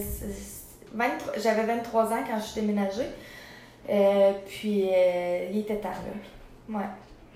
23 0.94 1.34
j'avais 1.38 1.64
23 1.64 2.14
ans 2.14 2.24
quand 2.28 2.38
je 2.38 2.44
suis 2.44 2.62
déménagée. 2.62 3.08
Euh, 3.90 4.32
puis, 4.48 4.90
euh, 4.90 5.48
il 5.52 5.60
était 5.60 5.78
temps, 5.78 5.90
là. 5.90 6.80
Ouais. 6.80 6.86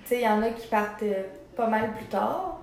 Tu 0.04 0.10
sais, 0.10 0.16
il 0.22 0.24
y 0.24 0.28
en 0.28 0.42
a 0.42 0.50
qui 0.50 0.68
partent 0.68 1.04
euh, 1.04 1.24
pas 1.56 1.68
mal 1.68 1.92
plus 1.92 2.06
tard, 2.06 2.62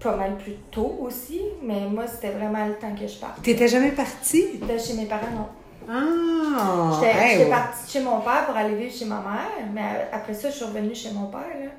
pas 0.00 0.16
mal 0.16 0.36
plus 0.36 0.54
tôt 0.70 0.98
aussi, 1.02 1.40
mais 1.62 1.82
moi, 1.88 2.06
c'était 2.06 2.30
vraiment 2.30 2.66
le 2.66 2.74
temps 2.74 2.94
que 2.94 3.06
je 3.06 3.16
parte. 3.18 3.42
Tu 3.42 3.68
jamais 3.68 3.92
parti? 3.92 4.58
De 4.58 4.78
chez 4.78 4.94
mes 4.94 5.06
parents, 5.06 5.30
non. 5.32 5.48
Ah! 5.88 6.98
J'étais 7.00 7.16
hey, 7.16 7.30
j'étais 7.30 7.44
ouais. 7.44 7.50
partie 7.50 7.90
chez 7.90 8.00
mon 8.00 8.20
père 8.20 8.46
pour 8.46 8.56
aller 8.56 8.74
vivre 8.74 8.92
chez 8.92 9.04
ma 9.04 9.20
mère, 9.20 9.68
mais 9.72 10.08
après 10.12 10.34
ça, 10.34 10.50
je 10.50 10.56
suis 10.56 10.64
revenue 10.64 10.94
chez 10.94 11.12
mon 11.12 11.26
père, 11.26 11.40
là. 11.40 11.70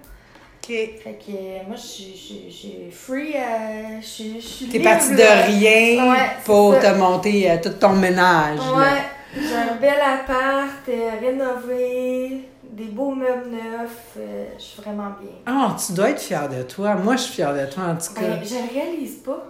OK. 0.64 0.68
Fait 1.04 1.18
que 1.26 1.32
euh, 1.32 1.58
moi, 1.68 1.76
je 1.76 1.82
suis- 1.82 2.16
je 2.18 2.56
je 2.56 2.92
free, 2.96 3.34
euh, 3.36 4.00
je 4.02 4.06
suis- 4.06 4.42
je 4.42 4.72
T'es 4.72 4.78
libre, 4.78 4.92
parti 4.92 5.10
de 5.12 5.48
rien 5.48 6.12
Ouais, 6.12 6.18
pour 6.46 6.80
te 6.80 6.94
monter 6.98 7.50
euh, 7.50 7.58
tout 7.62 7.70
ton 7.80 7.94
ménage. 7.94 8.60
Ouais, 8.60 9.02
j'ai 9.36 9.56
un 9.56 9.76
bel 9.76 9.96
appart, 10.00 10.88
euh, 10.90 11.10
rénové, 11.20 12.42
des 12.64 12.86
beaux 12.86 13.12
meubles 13.16 13.50
neufs. 13.50 14.18
je 14.58 14.62
suis 14.64 14.82
vraiment 14.82 15.12
bien. 15.20 15.32
Ah, 15.48 15.76
tu 15.84 15.94
dois 15.94 16.12
être 16.12 16.22
fière 16.22 16.48
de 16.48 16.62
toi. 16.64 16.94
Moi, 16.96 17.16
je 17.16 17.22
suis 17.24 17.34
fière 17.34 17.54
de 17.54 17.66
toi, 17.66 17.84
en 17.86 17.96
tout 17.96 18.14
cas. 18.14 18.22
Ben, 18.22 18.42
je 18.44 18.74
réalise 18.74 19.16
pas. 19.26 19.44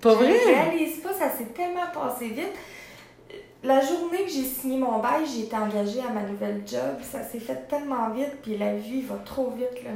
Pas 0.00 0.10
Je 0.10 0.14
vrai? 0.16 0.28
le 0.32 0.54
réalise 0.54 0.96
pas, 1.00 1.12
ça 1.12 1.30
s'est 1.36 1.46
tellement 1.54 1.86
passé 1.92 2.26
vite. 2.26 2.52
La 3.64 3.80
journée 3.80 4.24
que 4.26 4.30
j'ai 4.30 4.42
signé 4.44 4.78
mon 4.78 4.98
bail, 4.98 5.22
j'ai 5.32 5.42
été 5.44 5.54
engagée 5.56 6.00
à 6.00 6.12
ma 6.12 6.22
nouvelle 6.22 6.62
job. 6.66 6.80
Ça 7.12 7.20
s'est 7.22 7.38
fait 7.38 7.68
tellement 7.68 8.10
vite, 8.10 8.38
puis 8.42 8.58
la 8.58 8.74
vie 8.74 9.02
va 9.02 9.14
trop 9.24 9.50
vite, 9.56 9.84
là. 9.84 9.90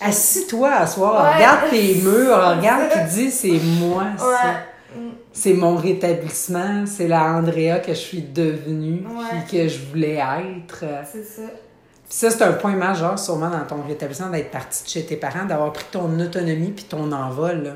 Assis-toi 0.00 0.68
à 0.72 0.86
soir, 0.86 1.22
Ouais. 1.24 1.34
regarde 1.36 1.70
tes 1.70 1.94
murs, 2.02 2.56
regarde 2.56 2.90
qui 2.90 3.14
dit 3.14 3.30
c'est 3.30 3.60
moi, 3.80 4.04
ça. 4.18 4.26
Ouais. 4.26 5.00
C'est 5.32 5.54
mon 5.54 5.76
rétablissement, 5.76 6.84
c'est 6.86 7.06
la 7.08 7.22
Andrea 7.34 7.78
que 7.78 7.92
je 7.94 7.98
suis 7.98 8.22
devenue, 8.22 9.04
Ouais. 9.06 9.38
puis 9.46 9.58
que 9.58 9.68
je 9.68 9.78
voulais 9.86 10.16
être. 10.16 10.84
C'est 11.10 11.22
ça. 11.24 11.42
Puis 11.42 12.18
ça, 12.18 12.30
c'est 12.30 12.42
un 12.42 12.52
point 12.54 12.74
majeur 12.74 13.18
sûrement 13.18 13.48
dans 13.50 13.64
ton 13.64 13.82
rétablissement, 13.86 14.28
d'être 14.30 14.50
partie 14.50 14.82
de 14.84 14.88
chez 14.88 15.06
tes 15.06 15.16
parents, 15.16 15.44
d'avoir 15.46 15.72
pris 15.72 15.86
ton 15.90 16.18
autonomie 16.20 16.72
puis 16.72 16.84
ton 16.84 17.10
envol. 17.12 17.62
là. 17.62 17.70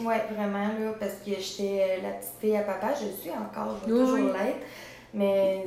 Ouais, 0.00 0.22
vraiment, 0.34 0.68
là, 0.68 0.92
parce 0.98 1.12
que 1.24 1.32
j'étais 1.38 1.82
euh, 1.82 2.02
la 2.02 2.10
petite 2.10 2.32
fille 2.40 2.56
à 2.56 2.62
papa, 2.62 2.88
je 2.98 3.06
le 3.06 3.12
suis 3.12 3.30
encore, 3.30 3.76
je 3.82 3.86
vais 3.86 3.92
Oui, 3.92 3.98
toujours 4.00 4.14
oui. 4.26 4.32
l'être. 4.32 4.66
Mais 5.14 5.66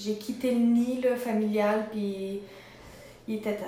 j'ai 0.00 0.14
quitté 0.14 0.52
le 0.52 0.60
nid 0.60 1.00
là, 1.02 1.16
familial, 1.16 1.86
puis 1.90 2.40
il 3.26 3.34
était 3.36 3.54
temps. 3.56 3.64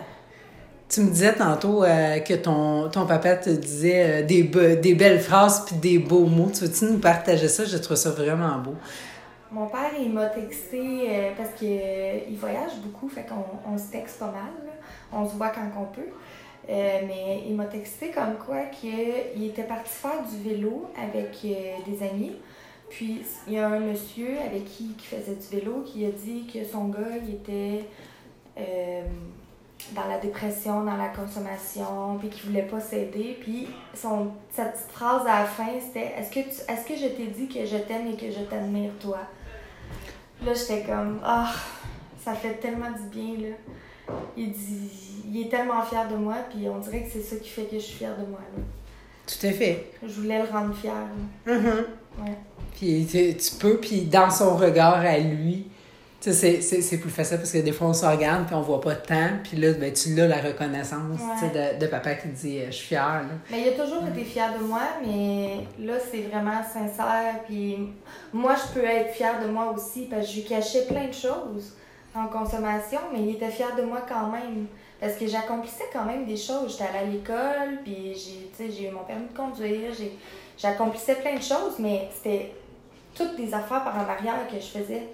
Tu 0.88 1.00
me 1.00 1.10
disais 1.10 1.34
tantôt 1.34 1.82
euh, 1.82 2.20
que 2.20 2.34
ton, 2.34 2.88
ton 2.88 3.04
papa 3.06 3.34
te 3.36 3.50
disait 3.50 4.22
euh, 4.22 4.22
des, 4.24 4.44
be- 4.44 4.78
des 4.80 4.94
belles 4.94 5.18
phrases 5.20 5.64
puis 5.64 5.74
des 5.76 5.98
beaux 5.98 6.26
mots. 6.26 6.50
Tu 6.54 6.64
veux-tu 6.64 6.84
nous 6.84 6.98
partager 6.98 7.48
ça? 7.48 7.64
Je 7.64 7.76
trouve 7.78 7.96
ça 7.96 8.10
vraiment 8.10 8.58
beau. 8.58 8.74
Mon 9.50 9.66
père, 9.66 9.90
il 9.98 10.12
m'a 10.12 10.26
texté 10.26 11.08
euh, 11.10 11.30
parce 11.36 11.50
qu'il 11.58 12.36
voyage 12.38 12.72
beaucoup, 12.84 13.08
fait 13.08 13.24
qu'on 13.26 13.44
on 13.72 13.76
se 13.76 13.90
texte 13.90 14.18
pas 14.20 14.26
mal. 14.26 14.52
là. 14.64 14.72
On 15.12 15.28
se 15.28 15.34
voit 15.34 15.48
quand 15.48 15.62
on 15.80 15.86
peut. 15.86 16.10
Euh, 16.68 17.00
mais 17.06 17.42
il 17.46 17.54
m'a 17.54 17.66
texté 17.66 18.10
comme 18.10 18.36
quoi 18.44 18.62
qu'il 18.66 19.44
était 19.44 19.64
parti 19.64 19.90
faire 19.90 20.22
du 20.22 20.48
vélo 20.48 20.90
avec 20.96 21.36
euh, 21.44 21.76
des 21.86 22.02
amis. 22.06 22.32
Puis 22.88 23.22
il 23.46 23.52
y 23.54 23.58
a 23.58 23.68
un 23.68 23.80
monsieur 23.80 24.38
avec 24.38 24.64
qui, 24.64 24.94
qui 24.96 25.06
faisait 25.06 25.34
du 25.34 25.46
vélo 25.58 25.82
qui 25.84 26.06
a 26.06 26.10
dit 26.10 26.46
que 26.46 26.64
son 26.64 26.86
gars, 26.88 27.18
il 27.26 27.34
était 27.34 27.84
euh, 28.58 29.02
dans 29.92 30.06
la 30.08 30.18
dépression, 30.18 30.84
dans 30.84 30.96
la 30.96 31.08
consommation, 31.08 32.16
puis 32.18 32.28
qu'il 32.30 32.48
voulait 32.48 32.62
pas 32.62 32.80
s'aider. 32.80 33.36
Puis 33.42 33.68
sa 33.92 34.08
petite 34.64 34.90
phrase 34.90 35.22
à 35.26 35.40
la 35.40 35.44
fin, 35.44 35.66
c'était 35.80 36.12
Est-ce 36.18 36.30
que, 36.30 36.40
tu- 36.40 36.72
est-ce 36.72 36.86
que 36.86 36.96
je 36.96 37.08
t'ai 37.14 37.26
dit 37.26 37.48
que 37.48 37.66
je 37.66 37.76
t'aime 37.76 38.06
et 38.06 38.16
que 38.16 38.30
je 38.30 38.40
t'admire, 38.44 38.92
toi 39.00 39.18
Là, 40.44 40.52
j'étais 40.54 40.82
comme, 40.84 41.20
ah, 41.24 41.52
ça 42.24 42.32
fait 42.34 42.54
tellement 42.54 42.90
du 42.90 43.08
bien, 43.08 43.48
là. 43.48 43.54
Il 44.36 44.52
dit, 44.52 44.90
il 45.32 45.40
est 45.42 45.48
tellement 45.48 45.82
fier 45.82 46.06
de 46.08 46.16
moi, 46.16 46.36
puis 46.50 46.68
on 46.68 46.78
dirait 46.78 47.02
que 47.02 47.08
c'est 47.12 47.22
ça 47.22 47.36
qui 47.36 47.48
fait 47.48 47.62
que 47.64 47.76
je 47.76 47.84
suis 47.84 47.96
fière 47.98 48.16
de 48.16 48.26
moi, 48.26 48.40
là. 48.56 48.62
Tout 49.26 49.46
à 49.46 49.50
fait. 49.52 49.86
Je 50.06 50.20
voulais 50.20 50.38
le 50.42 50.48
rendre 50.48 50.74
fier. 50.74 50.92
Ouais. 51.46 52.34
Puis 52.76 53.06
tu, 53.10 53.34
tu 53.36 53.54
peux, 53.58 53.78
puis 53.78 54.02
dans 54.02 54.30
son 54.30 54.56
regard 54.56 54.96
à 55.04 55.18
lui, 55.18 55.66
c'est- 56.20 56.98
plus 57.00 57.10
facile 57.10 57.36
parce 57.38 57.52
que 57.52 57.58
des 57.58 57.72
fois 57.72 57.88
on 57.88 57.92
se 57.94 58.04
regarde 58.06 58.46
puis 58.46 58.54
on 58.54 58.62
voit 58.62 58.80
pas 58.80 58.94
tant, 58.94 59.30
puis 59.42 59.56
là, 59.58 59.72
ben, 59.74 59.92
tu 59.92 60.14
l'as 60.14 60.26
la 60.26 60.40
reconnaissance 60.40 61.20
de, 61.42 61.78
de 61.80 61.86
papa 61.86 62.14
qui 62.14 62.28
dit 62.28 62.58
euh, 62.60 62.66
Je 62.66 62.72
suis 62.72 62.86
fière. 62.88 63.22
Là. 63.28 63.34
Mais 63.50 63.62
il 63.62 63.68
a 63.68 63.84
toujours 63.84 64.06
été 64.08 64.24
fier 64.24 64.52
de 64.58 64.64
moi, 64.64 64.80
mais 65.06 65.66
là, 65.80 65.94
c'est 66.10 66.22
vraiment 66.22 66.62
sincère. 66.62 67.40
Puis 67.46 67.78
moi, 68.32 68.54
je 68.56 68.78
peux 68.78 68.86
être 68.86 69.12
fière 69.14 69.40
de 69.44 69.50
moi 69.50 69.72
aussi, 69.74 70.02
parce 70.10 70.26
que 70.26 70.32
je 70.32 70.36
lui 70.40 70.44
cachais 70.44 70.86
plein 70.86 71.08
de 71.08 71.12
choses 71.14 71.74
en 72.14 72.26
consommation, 72.26 73.00
mais 73.12 73.20
il 73.20 73.30
était 73.30 73.50
fier 73.50 73.74
de 73.76 73.82
moi 73.82 74.02
quand 74.08 74.28
même. 74.28 74.66
Parce 75.00 75.14
que 75.14 75.26
j'accomplissais 75.26 75.84
quand 75.92 76.04
même 76.04 76.24
des 76.24 76.36
choses. 76.36 76.72
J'étais 76.72 76.84
allée 76.84 76.98
à 76.98 77.10
l'école, 77.10 77.82
puis 77.82 78.14
j'ai 78.58 78.88
eu 78.88 78.90
mon 78.90 79.04
permis 79.04 79.26
de 79.26 79.36
conduire, 79.36 79.92
j'accomplissais 80.56 81.16
plein 81.16 81.36
de 81.36 81.42
choses, 81.42 81.78
mais 81.78 82.08
c'était 82.14 82.54
toutes 83.14 83.36
des 83.36 83.52
affaires 83.52 83.84
par 83.84 83.96
en 83.96 84.08
arrière 84.08 84.46
que 84.48 84.56
je 84.56 84.78
faisais. 84.78 85.08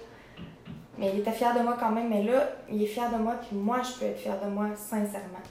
Mais 0.97 1.11
il 1.13 1.19
était 1.19 1.31
fier 1.31 1.53
de 1.55 1.61
moi 1.61 1.75
quand 1.79 1.91
même, 1.91 2.09
mais 2.09 2.23
là, 2.23 2.49
il 2.69 2.83
est 2.83 2.87
fier 2.87 3.09
de 3.11 3.17
moi, 3.17 3.33
puis 3.41 3.57
moi, 3.57 3.81
je 3.81 3.99
peux 3.99 4.05
être 4.05 4.19
fière 4.19 4.39
de 4.39 4.49
moi, 4.49 4.67
sincèrement. 4.75 5.41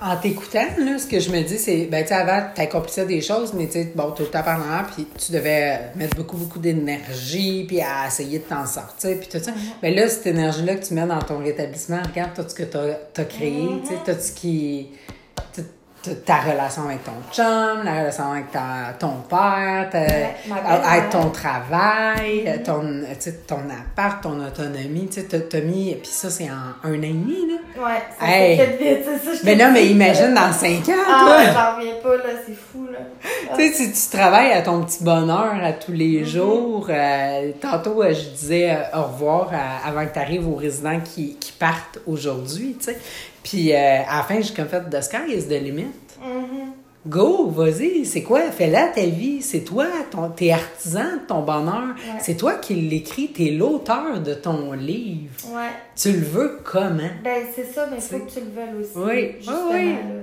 En 0.00 0.16
t'écoutant, 0.16 0.64
là, 0.78 0.96
ce 0.98 1.06
que 1.06 1.18
je 1.18 1.30
me 1.30 1.42
dis, 1.42 1.58
c'est, 1.58 1.86
ben, 1.90 2.02
tu 2.02 2.08
sais, 2.10 2.14
avant, 2.14 2.40
t'accomplissais 2.54 3.04
des 3.04 3.20
choses, 3.20 3.52
mais 3.52 3.66
tu 3.66 3.72
sais, 3.72 3.92
bon, 3.96 4.12
tout 4.12 4.22
le 4.22 4.28
temps 4.28 4.38
arrière, 4.46 4.86
puis 4.94 5.08
tu 5.18 5.32
devais 5.32 5.90
mettre 5.96 6.16
beaucoup, 6.16 6.36
beaucoup 6.36 6.60
d'énergie, 6.60 7.64
puis 7.66 7.80
à 7.80 8.06
essayer 8.06 8.38
de 8.38 8.44
t'en 8.44 8.64
sortir, 8.64 9.16
puis 9.18 9.28
tout 9.28 9.42
ça. 9.44 9.50
Mais 9.82 9.92
là, 9.92 10.08
cette 10.08 10.28
énergie-là 10.28 10.76
que 10.76 10.86
tu 10.86 10.94
mets 10.94 11.04
dans 11.06 11.18
ton 11.20 11.38
rétablissement, 11.38 11.98
regarde 12.08 12.30
tout 12.34 12.44
ce 12.48 12.54
que 12.54 12.62
t'as 12.62 13.22
as 13.22 13.24
créé, 13.24 13.66
tu 13.82 13.88
sais, 13.88 13.94
tout 14.14 14.20
ce 14.20 14.30
qui. 14.32 14.88
ta 16.24 16.36
relation 16.38 16.84
avec 16.84 17.02
ton 17.02 17.10
chum, 17.32 17.82
la 17.84 17.98
relation 18.00 18.30
avec 18.32 18.52
ta- 18.52 18.94
ton 19.00 19.14
père, 19.28 19.88
ta- 19.90 19.98
Ouais, 19.98 20.34
ma 20.48 20.56
avec 20.56 21.10
ton 21.10 21.28
travail, 21.30 22.44
sais, 23.18 23.32
ton 23.48 23.56
appart, 23.68 24.22
ton 24.22 24.38
autonomie, 24.46 25.08
tu 25.08 25.24
t'as 25.24 25.60
mis, 25.60 25.96
puis 25.96 26.08
ça, 26.10 26.30
c'est 26.30 26.48
en 26.48 26.88
un 26.88 26.90
an 26.98 27.02
et 27.02 27.08
demi, 27.08 27.48
là. 27.48 27.56
Ouais, 27.78 28.02
ça 28.18 28.26
Hey. 28.26 28.56
vite, 28.56 28.78
c'est 29.04 29.24
ça. 29.24 29.34
je 29.40 29.44
Mais 29.46 29.54
non, 29.56 29.70
mais 29.72 29.86
imagine 29.86 30.34
dans 30.34 30.52
cinq 30.52 30.88
ans, 30.88 31.02
Ah, 31.06 31.24
toi! 31.24 31.36
j'en 31.54 31.76
reviens 31.76 31.94
pas, 32.02 32.16
là, 32.16 32.22
c'est 32.46 32.54
fou, 32.56 32.86
là. 32.90 32.98
Tu 33.56 33.72
sais, 33.72 33.72
si 33.92 33.92
tu 34.10 34.16
travailles 34.16 34.52
à 34.52 34.62
ton 34.62 34.82
petit 34.82 35.02
bonheur 35.04 35.54
à 35.62 35.72
tous 35.72 35.92
les 35.92 36.22
Mm-hmm. 36.22 36.24
jours, 36.24 36.86
euh, 36.90 37.52
tantôt, 37.60 38.02
euh, 38.02 38.12
je 38.12 38.28
disais 38.30 38.70
euh, 38.72 38.98
au 38.98 39.04
revoir 39.04 39.50
avant 39.86 40.04
que 40.06 40.12
tu 40.12 40.18
arrives 40.18 40.48
aux 40.48 40.56
résidents 40.56 41.00
qui, 41.00 41.36
qui 41.36 41.52
partent 41.52 41.98
aujourd'hui, 42.06 42.76
tu 42.78 42.86
sais. 42.86 42.98
Puis 43.42 43.72
euh, 43.72 44.00
à 44.08 44.18
la 44.18 44.22
fin, 44.24 44.40
j'ai 44.40 44.52
comme 44.52 44.68
fait 44.68 44.82
The 44.90 45.00
sky 45.02 45.32
is 45.34 45.44
the 45.46 45.60
limit. 45.62 45.86
Mhm. 46.20 46.72
Go, 47.08 47.46
vas-y, 47.48 48.04
c'est 48.04 48.22
quoi? 48.22 48.50
Fais-la 48.50 48.88
ta 48.88 49.00
vie. 49.02 49.40
C'est 49.40 49.60
toi, 49.60 49.86
ton, 50.10 50.28
t'es 50.30 50.50
artisan 50.50 51.04
de 51.14 51.26
ton 51.26 51.40
bonheur. 51.42 51.94
Ouais. 51.96 52.18
C'est 52.20 52.36
toi 52.36 52.54
qui 52.56 52.74
l'écris, 52.74 53.28
t'es 53.28 53.50
l'auteur 53.50 54.20
de 54.20 54.34
ton 54.34 54.72
livre. 54.72 55.30
Ouais. 55.54 55.70
Tu 55.96 56.12
le 56.12 56.26
veux 56.26 56.58
comment? 56.64 57.08
Ben, 57.24 57.44
c'est 57.54 57.72
ça, 57.72 57.86
mais 57.90 57.96
il 57.96 58.02
faut 58.02 58.18
que 58.24 58.30
tu 58.30 58.40
le 58.40 58.50
veuilles 58.50 58.80
aussi. 58.80 58.90
Oui, 58.96 59.34
Justement, 59.38 59.56
oui, 59.70 59.76
oui. 59.78 59.92
là. 59.92 60.20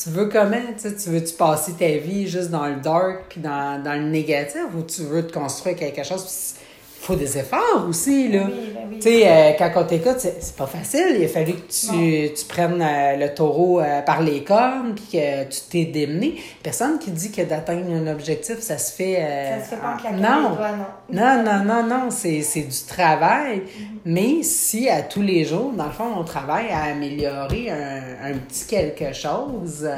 Tu 0.00 0.10
veux 0.10 0.26
comment? 0.26 0.56
Tu 0.76 0.88
sais, 0.90 0.94
tu 0.96 1.08
veux-tu 1.10 1.34
passer 1.34 1.72
ta 1.72 1.88
vie 1.96 2.28
juste 2.28 2.50
dans 2.50 2.66
le 2.66 2.76
dark 2.76 3.24
puis 3.30 3.40
dans, 3.40 3.82
dans 3.82 3.94
le 3.94 4.08
négatif 4.08 4.60
ou 4.76 4.82
tu 4.82 5.02
veux 5.02 5.26
te 5.26 5.32
construire 5.32 5.76
quelque 5.76 6.04
chose? 6.04 6.54
Il 7.00 7.04
faut 7.04 7.14
des 7.16 7.38
efforts 7.38 7.86
aussi, 7.88 8.28
là. 8.28 8.42
Oui, 8.46 8.72
ben 8.74 8.80
oui. 8.90 8.98
Tu 8.98 9.02
sais, 9.08 9.22
euh, 9.26 9.52
quand 9.56 9.70
on 9.76 9.84
t'écoute, 9.84 10.16
c'est 10.18 10.42
c'est 10.42 10.56
pas 10.56 10.66
facile. 10.66 11.16
Il 11.18 11.24
a 11.24 11.28
fallu 11.28 11.52
que 11.54 11.70
tu, 11.70 12.34
tu 12.34 12.44
prennes 12.46 12.82
euh, 12.82 13.16
le 13.16 13.32
taureau 13.34 13.80
euh, 13.80 14.02
par 14.02 14.20
les 14.20 14.42
cornes 14.44 14.94
puis 14.94 15.04
que 15.18 15.44
tu 15.44 15.60
t'es 15.70 15.84
démené. 15.84 16.34
Personne 16.62 16.98
qui 16.98 17.10
dit 17.12 17.30
que 17.30 17.42
d'atteindre 17.42 17.90
un 17.94 18.06
objectif, 18.12 18.58
ça 18.60 18.76
se 18.76 18.92
fait... 18.92 19.16
euh, 19.20 19.58
Ça 19.60 19.64
se 19.64 19.70
fait 19.70 19.76
pas 19.76 19.96
en 20.08 20.12
Non, 20.12 20.50
les 20.50 20.56
doigts, 20.56 20.70
non. 21.12 21.42
non, 21.42 21.42
non, 21.44 21.64
non, 21.64 21.82
non, 21.86 22.10
c'est, 22.10 22.42
c'est 22.42 22.62
du 22.62 22.82
travail. 22.88 23.62
Mais 24.04 24.42
si 24.42 24.88
à 24.90 25.02
tous 25.02 25.22
les 25.22 25.44
jours, 25.44 25.72
dans 25.72 25.86
le 25.86 25.92
fond, 25.92 26.08
on 26.18 26.24
travaille 26.24 26.68
à 26.70 26.90
améliorer 26.92 27.70
un, 27.70 28.32
un 28.32 28.34
petit 28.38 28.66
quelque 28.66 29.12
chose, 29.14 29.88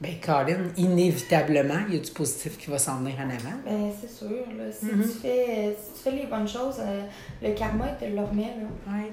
ben 0.00 0.14
Colin, 0.24 0.58
inévitablement, 0.76 1.80
il 1.88 1.94
y 1.94 1.98
a 1.98 2.00
du 2.00 2.10
positif 2.10 2.56
qui 2.58 2.70
va 2.70 2.78
s'en 2.78 2.96
venir 2.98 3.14
en 3.18 3.28
avant. 3.28 3.56
Ben, 3.64 3.90
c'est 4.00 4.10
sûr, 4.10 4.28
là. 4.56 4.64
Si, 4.72 4.86
Mhm. 4.86 5.02
tu 5.02 5.08
fais, 5.20 5.76
si 5.78 5.92
tu 5.94 6.10
fais 6.10 6.16
les 6.16 6.26
bonnes 6.26 6.48
choses, 6.48 6.76
euh, 6.80 7.02
le 7.42 7.52
karma, 7.54 7.86
il 8.00 8.06
te 8.08 8.10
le 8.14 8.20
remet, 8.22 8.42
là. 8.42 8.92
Ouais. 8.92 9.12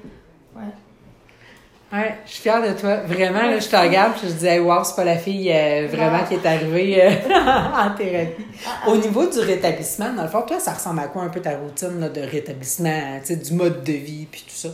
Ouais. 0.56 0.72
Ouais, 1.94 2.16
je 2.26 2.32
suis 2.34 2.42
fière 2.42 2.62
de 2.62 2.78
toi. 2.78 2.98
Vraiment, 3.06 3.44
là, 3.44 3.60
je 3.60 3.68
te 3.70 3.76
regarde 3.78 4.14
et 4.22 4.28
je 4.28 4.34
dis, 4.34 4.46
hey, 4.46 4.60
wow, 4.60 4.84
c'est 4.84 4.96
pas 4.98 5.06
la 5.06 5.18
fille 5.18 5.50
euh, 5.54 5.88
vraiment 5.90 6.18
Non. 6.18 6.26
qui 6.26 6.34
est 6.34 6.46
arrivée 6.46 7.02
euh, 7.02 7.10
en 7.30 7.96
thérapie. 7.96 8.46
Ah, 8.66 8.90
Au 8.90 8.98
niveau 8.98 9.26
du 9.30 9.40
rétablissement, 9.40 10.12
dans 10.14 10.24
le 10.24 10.28
fond, 10.28 10.42
toi, 10.42 10.60
ça 10.60 10.74
ressemble 10.74 11.00
à 11.00 11.08
quoi 11.08 11.22
un 11.24 11.30
peu 11.30 11.40
ta 11.40 11.58
routine 11.58 12.00
là, 12.02 12.10
de 12.10 12.20
rétablissement, 12.20 13.20
du 13.30 13.54
mode 13.54 13.84
de 13.86 13.94
vie 13.94 14.28
puis 14.30 14.42
tout 14.46 14.56
ça? 14.56 14.70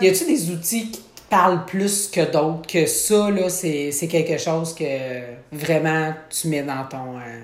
Y 0.00 0.08
a-tu 0.08 0.24
des 0.26 0.50
outils 0.52 0.90
qui 0.92 1.02
parlent 1.28 1.64
plus 1.66 2.08
que 2.08 2.20
d'autres, 2.30 2.66
que 2.66 2.86
ça, 2.86 3.30
là, 3.30 3.48
c'est, 3.48 3.92
c'est 3.92 4.08
quelque 4.08 4.38
chose 4.38 4.74
que 4.74 4.84
vraiment 5.52 6.12
tu 6.30 6.48
mets 6.48 6.62
dans 6.62 6.84
ton, 6.88 7.18
euh, 7.18 7.40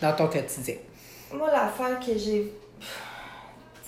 dans 0.00 0.12
ton 0.14 0.28
quotidien? 0.28 0.76
Moi, 1.32 1.50
l'affaire 1.50 1.98
que 2.00 2.16
j'ai. 2.16 2.52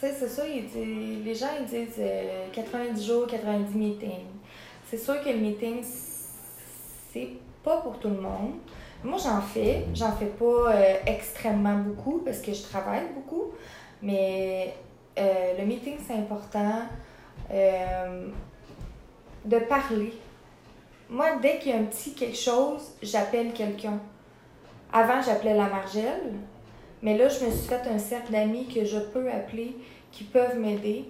Tu 0.01 0.07
sais, 0.07 0.15
c'est 0.15 0.45
dit- 0.45 1.23
les 1.25 1.35
gens 1.35 1.49
ils 1.61 1.67
disent 1.67 1.97
euh, 1.99 2.47
90 2.53 3.05
jours, 3.07 3.27
90 3.27 3.75
meetings. 3.77 4.27
C'est 4.89 4.99
sûr 4.99 5.23
que 5.23 5.29
le 5.29 5.37
meeting, 5.39 5.83
c'est 7.13 7.29
pas 7.65 7.79
pour 7.79 7.99
tout 7.99 8.09
le 8.09 8.21
monde. 8.21 8.55
Moi, 9.05 9.19
j'en 9.23 9.41
fais. 9.41 9.85
J'en 9.95 10.13
fais 10.13 10.27
pas 10.27 10.73
euh, 10.73 10.95
extrêmement 11.07 11.77
beaucoup 11.79 12.23
parce 12.25 12.39
que 12.39 12.53
je 12.53 12.63
travaille 12.63 13.07
beaucoup. 13.15 13.53
Mais 14.03 14.75
euh, 15.19 15.59
le 15.59 15.65
meeting, 15.67 15.97
c'est 16.07 16.15
important 16.15 16.83
euh, 17.53 18.29
de 19.45 19.59
parler. 19.59 20.13
Moi, 21.11 21.27
dès 21.41 21.59
qu'il 21.59 21.73
y 21.73 21.75
a 21.75 21.79
un 21.79 21.85
petit 21.85 22.13
quelque 22.15 22.37
chose, 22.37 22.83
j'appelle 23.03 23.53
quelqu'un. 23.53 23.99
Avant, 24.93 25.21
j'appelais 25.23 25.55
la 25.55 25.67
Margelle. 25.69 26.35
Mais 27.03 27.17
là, 27.17 27.29
je 27.29 27.45
me 27.45 27.51
suis 27.51 27.69
fait 27.69 27.83
un 27.89 27.99
cercle 27.99 28.33
d'amis 28.33 28.67
que 28.67 28.85
je 28.85 28.99
peux 28.99 29.31
appeler, 29.31 29.77
qui 30.11 30.25
peuvent 30.25 30.59
m'aider. 30.59 31.05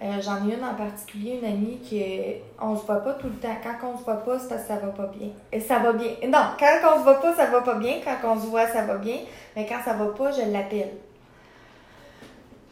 Euh, 0.00 0.20
J'en 0.20 0.48
ai 0.48 0.54
une 0.54 0.64
en 0.64 0.74
particulier, 0.74 1.38
une 1.42 1.48
amie 1.48 1.78
qui 1.82 2.00
est... 2.00 2.42
On 2.60 2.76
se 2.76 2.84
voit 2.86 2.96
pas 3.00 3.14
tout 3.14 3.26
le 3.28 3.34
temps. 3.34 3.54
Quand 3.62 3.88
on 3.94 3.98
se 3.98 4.04
voit 4.04 4.16
pas, 4.16 4.38
c'est 4.38 4.48
parce 4.48 4.66
ça 4.66 4.76
va 4.76 4.88
pas 4.88 5.06
bien. 5.06 5.28
Et 5.52 5.60
ça 5.60 5.78
va 5.78 5.92
bien. 5.92 6.12
Non, 6.28 6.38
quand 6.58 6.94
on 6.94 6.98
se 6.98 7.02
voit 7.04 7.20
pas, 7.20 7.34
ça 7.34 7.46
va 7.46 7.60
pas 7.60 7.74
bien. 7.74 7.96
Quand 8.04 8.32
on 8.34 8.40
se 8.40 8.46
voit, 8.46 8.66
ça 8.68 8.84
va 8.84 8.96
bien. 8.96 9.18
Mais 9.54 9.66
quand 9.66 9.78
ça 9.84 9.92
va 9.94 10.06
pas, 10.06 10.30
je 10.32 10.50
l'appelle. 10.50 10.92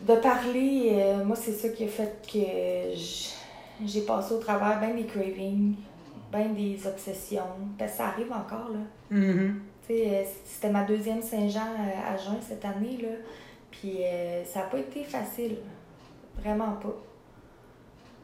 De 0.00 0.14
parler, 0.16 0.92
euh, 0.94 1.24
moi, 1.24 1.36
c'est 1.36 1.52
ça 1.52 1.68
qui 1.68 1.84
a 1.84 1.88
fait 1.88 2.16
que 2.26 2.94
j- 2.96 3.34
j'ai 3.86 4.02
passé 4.02 4.34
au 4.34 4.38
travers 4.38 4.78
bien 4.80 4.94
des 4.94 5.04
cravings, 5.06 5.74
bien 6.32 6.48
des 6.50 6.78
obsessions. 6.86 7.42
Parce 7.78 7.92
que 7.92 7.96
ça 7.98 8.06
arrive 8.08 8.32
encore, 8.32 8.70
là. 8.72 8.80
Euh, 9.92 10.22
c'était 10.44 10.70
ma 10.70 10.84
deuxième 10.84 11.20
Saint-Jean 11.20 11.60
euh, 11.60 12.14
à 12.14 12.16
juin 12.16 12.38
cette 12.46 12.64
année, 12.64 12.98
là. 13.02 13.08
Puis 13.70 13.98
euh, 14.04 14.44
ça 14.44 14.60
n'a 14.60 14.66
pas 14.66 14.78
été 14.78 15.02
facile. 15.04 15.56
Vraiment 16.38 16.72
pas. 16.72 16.94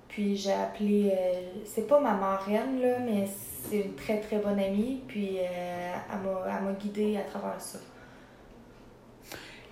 Puis 0.09 0.37
j'ai 0.37 0.53
appelé, 0.53 1.13
euh, 1.13 1.41
c'est 1.65 1.87
pas 1.87 2.01
ma 2.01 2.15
marraine, 2.15 2.81
là, 2.81 2.99
mais 3.05 3.27
c'est 3.69 3.81
une 3.81 3.95
très 3.95 4.21
très 4.21 4.39
bonne 4.39 4.59
amie. 4.61 5.03
Puis 5.09 5.39
euh, 5.41 5.93
elle 6.13 6.65
m'a- 6.65 6.73
guidée 6.73 7.17
à 7.19 7.23
travers 7.23 7.61
ça. 7.61 7.79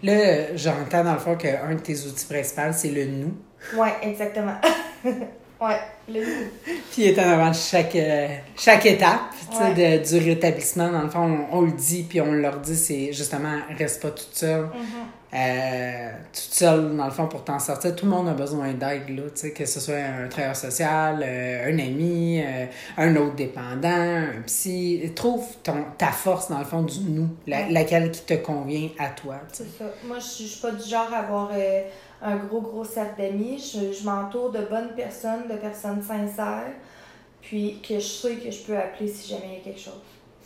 Là, 0.02 0.54
j'entends 0.56 1.04
dans 1.04 1.14
le 1.14 1.18
fond 1.18 1.36
qu'un 1.36 1.74
de 1.74 1.80
tes 1.80 1.94
outils 2.06 2.26
principaux, 2.26 2.72
c'est 2.72 2.90
le 2.90 3.06
nous. 3.06 3.34
Ouais, 3.78 3.92
exactement. 4.02 4.56
ouais, 5.66 5.78
le 6.08 6.20
Puis 6.92 7.02
il 7.02 7.04
est 7.08 7.18
en 7.18 7.28
avant 7.30 7.50
de 7.50 7.54
chaque, 7.56 7.96
euh, 7.96 8.28
chaque 8.56 8.86
étape 8.86 9.20
Ouais. 9.60 9.98
de- 9.98 10.18
du 10.18 10.28
rétablissement. 10.30 10.90
Dans 10.90 11.02
le 11.02 11.08
fond, 11.10 11.46
on, 11.52 11.58
on 11.58 11.60
le 11.62 11.72
dit, 11.72 12.02
puis 12.08 12.20
on 12.20 12.32
leur 12.32 12.58
dit, 12.58 12.74
c'est 12.76 13.12
justement, 13.12 13.58
reste 13.78 14.02
pas 14.02 14.10
toute 14.10 14.34
seule. 14.34 14.68
Euh, 15.32 16.10
toute 16.32 16.54
seule, 16.54 16.96
dans 16.96 17.04
le 17.06 17.10
fond, 17.10 17.26
pour 17.26 17.42
t'en 17.44 17.58
sortir. 17.58 17.94
Tout 17.96 18.04
le 18.06 18.10
monde 18.12 18.28
a 18.28 18.34
besoin 18.34 18.72
d'aide, 18.72 19.08
là, 19.08 19.22
que 19.54 19.66
ce 19.66 19.80
soit 19.80 19.96
un 19.96 20.28
travailleur 20.28 20.54
social, 20.56 21.24
euh, 21.26 21.66
un 21.72 21.78
ami, 21.78 22.40
un 22.96 23.16
autre 23.16 23.34
dépendant, 23.34 23.88
un 23.88 24.42
psy. 24.46 25.10
Trouve 25.16 25.44
ton, 25.62 25.84
ta 25.98 26.08
force, 26.12 26.48
dans 26.50 26.58
le 26.60 26.64
fond, 26.64 26.82
du 26.82 27.00
nous, 27.00 27.28
la- 27.46 27.58
Ouais. 27.62 27.66
laquelle 27.70 28.10
qui 28.12 28.22
te 28.22 28.34
convient 28.34 28.88
à 28.98 29.08
toi. 29.08 29.36
C'est 29.52 29.64
ça. 29.76 29.84
Moi, 30.04 30.18
je 30.20 30.24
suis 30.44 30.60
pas 30.60 30.70
du 30.70 30.88
genre 30.88 31.12
à 31.12 31.18
avoir 31.18 31.50
un 32.24 32.36
gros, 32.36 32.60
gros 32.60 32.84
cercle 32.84 33.20
d'amis. 33.20 33.58
Je, 33.58 34.04
m'entoure 34.04 34.50
de 34.50 34.60
bonnes 34.62 34.94
personnes, 34.96 35.46
de 35.48 35.56
personnes 35.56 36.02
sincères, 36.02 36.72
puis 37.40 37.80
que 37.86 37.94
je 37.94 38.00
sais 38.00 38.36
que 38.36 38.50
je 38.50 38.62
peux 38.62 38.76
appeler 38.76 39.08
si 39.08 39.28
jamais 39.28 39.46
il 39.48 39.54
y 39.54 39.56
a 39.56 39.60
quelque 39.60 39.80
chose. 39.80 40.00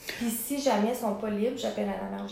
Puis 0.07 0.31
si 0.31 0.61
jamais 0.61 0.91
ils 0.91 0.97
sont 0.97 1.15
pas 1.15 1.31
libres, 1.31 1.57
j'appelle 1.57 1.89
à 1.89 2.17
la 2.17 2.25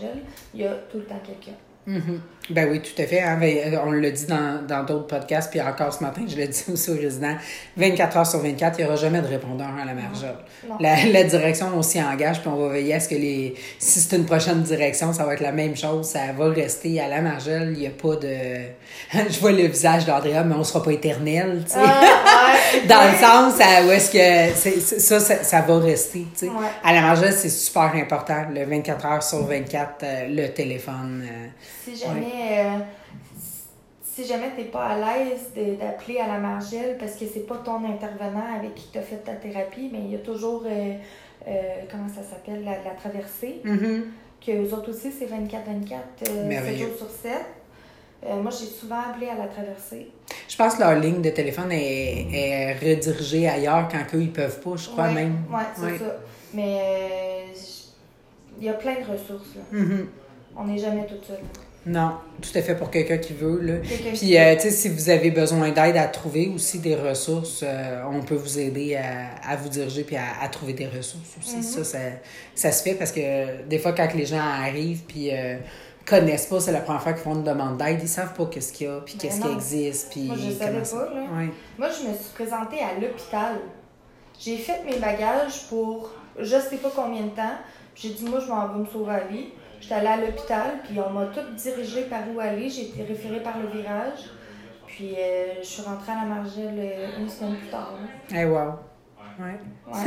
il 0.55 0.61
y 0.61 0.67
a 0.67 0.75
tout 0.75 0.99
le 0.99 1.05
temps 1.05 1.21
quelqu'un. 1.25 1.57
Mhm. 1.87 2.21
Ben 2.51 2.69
oui, 2.71 2.81
tout 2.81 3.01
à 3.03 3.07
fait. 3.07 3.21
Hein. 3.21 3.37
Ben, 3.41 3.57
euh, 3.75 3.79
on 3.85 3.91
l'a 3.91 4.11
dit 4.11 4.27
dans 4.27 4.65
dans 4.67 4.85
d'autres 4.85 5.07
podcasts, 5.07 5.51
puis 5.51 5.61
encore 5.61 5.93
ce 5.93 6.03
matin, 6.03 6.23
je 6.29 6.37
l'ai 6.37 6.49
dit 6.49 6.65
aussi 6.73 6.91
aux 6.91 6.97
résidents. 6.97 7.35
24 7.77 8.17
heures 8.19 8.27
sur 8.27 8.41
24, 8.41 8.79
il 8.79 8.83
n'y 8.83 8.87
aura 8.89 8.97
jamais 8.97 9.21
de 9.21 9.27
répondeur 9.27 9.69
à 9.81 9.85
la 9.85 9.95
margeole. 9.95 10.37
La, 10.81 11.05
la 11.07 11.25
direction, 11.25 11.67
on 11.75 11.83
s'y 11.83 12.01
engage, 12.03 12.41
puis 12.41 12.49
on 12.49 12.57
va 12.57 12.69
veiller 12.73 12.95
à 12.95 13.01
ce 13.01 13.09
que 13.09 13.15
les. 13.17 13.55
Si 13.79 14.01
c'est 14.01 14.17
une 14.17 14.25
prochaine 14.27 14.63
direction, 14.63 15.13
ça 15.13 15.25
va 15.25 15.35
être 15.35 15.41
la 15.41 15.53
même 15.53 15.77
chose. 15.77 16.07
Ça 16.07 16.21
va 16.37 16.49
rester 16.51 17.01
à 17.01 17.09
la 17.09 17.21
margeole. 17.21 17.71
Il 17.73 17.79
n'y 17.81 17.87
a 17.87 17.91
pas 17.91 18.17
de. 18.17 18.37
je 19.31 19.41
vois 19.41 19.53
le 19.53 19.67
visage 19.67 20.05
d'Andrea, 20.07 20.45
mais 20.45 20.55
on 20.55 20.59
ne 20.59 20.65
sera 20.65 20.83
pas 20.83 20.93
éternel, 20.93 21.63
tu 21.67 21.73
sais. 21.73 21.79
Ah, 21.83 22.53
ouais, 22.53 22.87
Dans 22.89 23.03
le 23.11 23.17
sens 23.19 23.61
à 23.61 23.85
où 23.87 23.91
est-ce 23.91 24.11
que 24.11 24.55
c'est- 24.57 24.81
c'est- 24.81 25.01
ça, 25.01 25.21
ça, 25.21 25.43
ça 25.43 25.61
va 25.63 25.79
rester. 25.79 26.27
tu 26.33 26.47
sais. 26.47 26.47
Ouais. 26.47 26.67
À 26.85 26.93
la 26.93 27.01
margeole, 27.01 27.33
c'est 27.33 27.49
super 27.49 27.93
important. 27.95 28.47
Le 28.55 28.65
24 28.65 29.07
heures 29.07 29.23
sur 29.23 29.45
24, 29.47 29.95
euh, 30.03 30.27
le 30.29 30.49
téléphone. 30.53 31.25
euh, 31.25 31.47
Si 31.85 31.97
jamais, 31.97 32.36
euh, 32.37 32.79
si 34.03 34.25
jamais 34.27 34.51
t'es 34.57 34.65
pas 34.65 34.87
à 34.87 34.97
l'aise 34.99 35.51
d'appeler 35.79 36.19
à 36.21 36.27
la 36.29 36.39
margelle 36.39 36.97
parce 36.99 37.15
que 37.17 37.27
c'est 37.27 37.47
pas 37.47 37.57
ton 37.59 37.85
intervenant 37.85 38.45
avec 38.59 38.75
qui 38.75 38.89
t'as 38.93 39.03
fait 39.03 39.17
ta 39.17 39.33
thérapie, 39.35 39.91
mais 39.93 40.01
il 40.01 40.13
y 40.13 40.15
a 40.15 40.19
toujours, 40.19 40.63
euh, 40.67 40.95
euh, 41.49 41.53
comment 41.91 42.09
ça 42.09 42.23
s'appelle, 42.23 42.65
la, 42.65 42.73
la 42.83 42.95
traversée, 42.97 43.61
que 43.65 44.53
eux 44.53 44.73
autres 44.75 44.91
aussi, 44.91 45.11
c'est 45.13 45.27
24-24, 45.27 45.33
euh, 45.33 46.25
7 46.25 46.47
Merveilleux. 46.47 46.87
jours 46.89 46.97
sur 46.99 47.11
7. 47.11 47.33
Euh, 48.27 48.37
moi, 48.41 48.51
j'ai 48.51 48.67
souvent 48.67 49.01
appelé 49.11 49.29
à 49.29 49.35
la 49.35 49.47
traversée. 49.47 50.09
Je 50.49 50.57
pense 50.57 50.77
que 50.77 50.81
leur 50.81 50.95
ligne 50.99 51.21
de 51.21 51.31
téléphone 51.31 51.71
est, 51.73 52.27
est 52.33 52.73
redirigée 52.75 53.47
ailleurs 53.49 53.89
quand 53.91 54.17
eux, 54.17 54.23
ils 54.23 54.33
peuvent 54.33 54.61
pas, 54.61 54.77
je 54.77 54.89
crois 54.89 55.05
Ouais, 55.09 55.15
même. 55.15 55.37
Ouais, 55.53 55.61
c'est 55.75 55.83
Ouais. 55.83 55.99
ça. 55.99 56.17
Mais 56.55 57.45
il 58.59 58.65
y 58.65 58.69
a 58.71 58.73
plein 58.75 58.95
de 58.95 59.05
ressources, 59.13 59.55
là. 59.57 59.63
Mhm. 59.79 60.09
On 60.57 60.65
n'est 60.65 60.79
jamais 60.79 61.07
tout 61.07 61.23
seul. 61.23 61.39
Non, 61.87 62.15
tout 62.43 62.51
à 62.59 62.63
fait 62.63 62.75
pour 62.75 62.91
quelqu'un 62.91 63.19
qui 63.19 63.33
veut. 63.33 63.61
Là. 63.61 63.75
Puis, 64.15 64.37
euh, 64.37 64.57
tu 64.57 64.63
sais, 64.63 64.71
si 64.73 64.89
vous 64.89 65.09
avez 65.09 65.31
besoin 65.31 65.71
d'aide 65.71 65.97
à 65.97 66.09
trouver 66.09 66.51
aussi 66.53 66.81
des 66.81 66.97
ressources, 66.97 67.63
euh, 67.63 68.03
on 68.11 68.23
peut 68.23 68.35
vous 68.35 68.59
aider 68.59 68.97
à, 68.97 69.31
à 69.49 69.55
vous 69.55 69.69
diriger 69.69 70.03
puis 70.03 70.17
à, 70.17 70.25
à 70.43 70.49
trouver 70.49 70.73
des 70.73 70.89
ressources 70.89 71.37
aussi. 71.41 71.57
Mhm. 71.59 71.63
Ça, 71.63 71.85
ça, 71.85 71.99
ça 72.57 72.73
se 72.73 72.83
fait 72.83 72.95
parce 72.95 73.13
que 73.13 73.21
euh, 73.23 73.63
des 73.69 73.79
fois, 73.79 73.93
quand 73.93 74.13
les 74.15 74.27
gens 74.27 74.41
arrivent 74.41 75.05
puis 75.07 75.31
euh, 75.33 75.59
connaissent 76.05 76.47
pas, 76.47 76.59
c'est 76.59 76.73
la 76.73 76.81
première 76.81 77.03
fois 77.03 77.13
qu'ils 77.13 77.23
font 77.23 77.35
une 77.37 77.45
demande 77.45 77.77
d'aide, 77.79 78.01
ils 78.03 78.09
savent 78.09 78.35
pas 78.35 78.47
qu'est-ce 78.47 78.73
qu'il 78.73 78.89
y 78.89 78.91
a 78.91 79.01
puis 79.03 79.15
Ben 79.15 79.21
qu'est-ce 79.21 79.41
qui 79.41 79.53
existe. 79.53 80.11
Puis 80.11 80.23
Moi, 80.25 80.37
je 80.37 80.51
savais 80.51 80.81
pas, 80.81 81.15
là. 81.15 81.21
Ouais. 81.39 81.51
Moi, 81.79 81.89
je 81.89 82.09
me 82.09 82.15
suis 82.15 82.33
présentée 82.35 82.81
à 82.81 83.01
l'hôpital. 83.01 83.61
J'ai 84.41 84.57
fait 84.57 84.83
mes 84.85 84.99
bagages 84.99 85.69
pour 85.69 86.11
je 86.39 86.57
sais 86.59 86.77
pas 86.77 86.91
combien 86.95 87.23
de 87.23 87.31
temps. 87.31 87.57
J'ai 87.95 88.11
dit, 88.11 88.25
moi, 88.25 88.41
je 88.41 88.49
m'en 88.49 88.69
vais 88.69 88.81
me 88.81 88.87
sauver 88.87 89.13
la 89.13 89.21
vie. 89.25 89.47
J'étais 89.81 89.95
allée 89.95 90.07
à 90.07 90.17
l'hôpital, 90.17 90.81
puis 90.85 90.99
on 91.01 91.11
m'a 91.11 91.27
tout 91.27 91.41
dirigé 91.55 92.03
par 92.05 92.21
où 92.35 92.41
aller. 92.41 92.69
J'ai 92.69 92.89
été 92.89 93.03
référée 93.05 93.41
par 93.41 93.59
le 93.59 93.69
virage. 93.69 94.31
Puis 94.87 95.15
euh, 95.19 95.55
je 95.61 95.67
suis 95.67 95.83
rentrée 95.83 96.13
à 96.13 96.25
la 96.25 96.35
Margelle 96.37 96.79
euh, 96.79 97.19
une 97.21 97.29
semaine 97.29 97.57
plus 97.57 97.69
tard. 97.69 97.93
là. 98.01 98.39
Eh, 98.41 98.45
wow. 98.47 98.73
Ouais. 99.39 100.01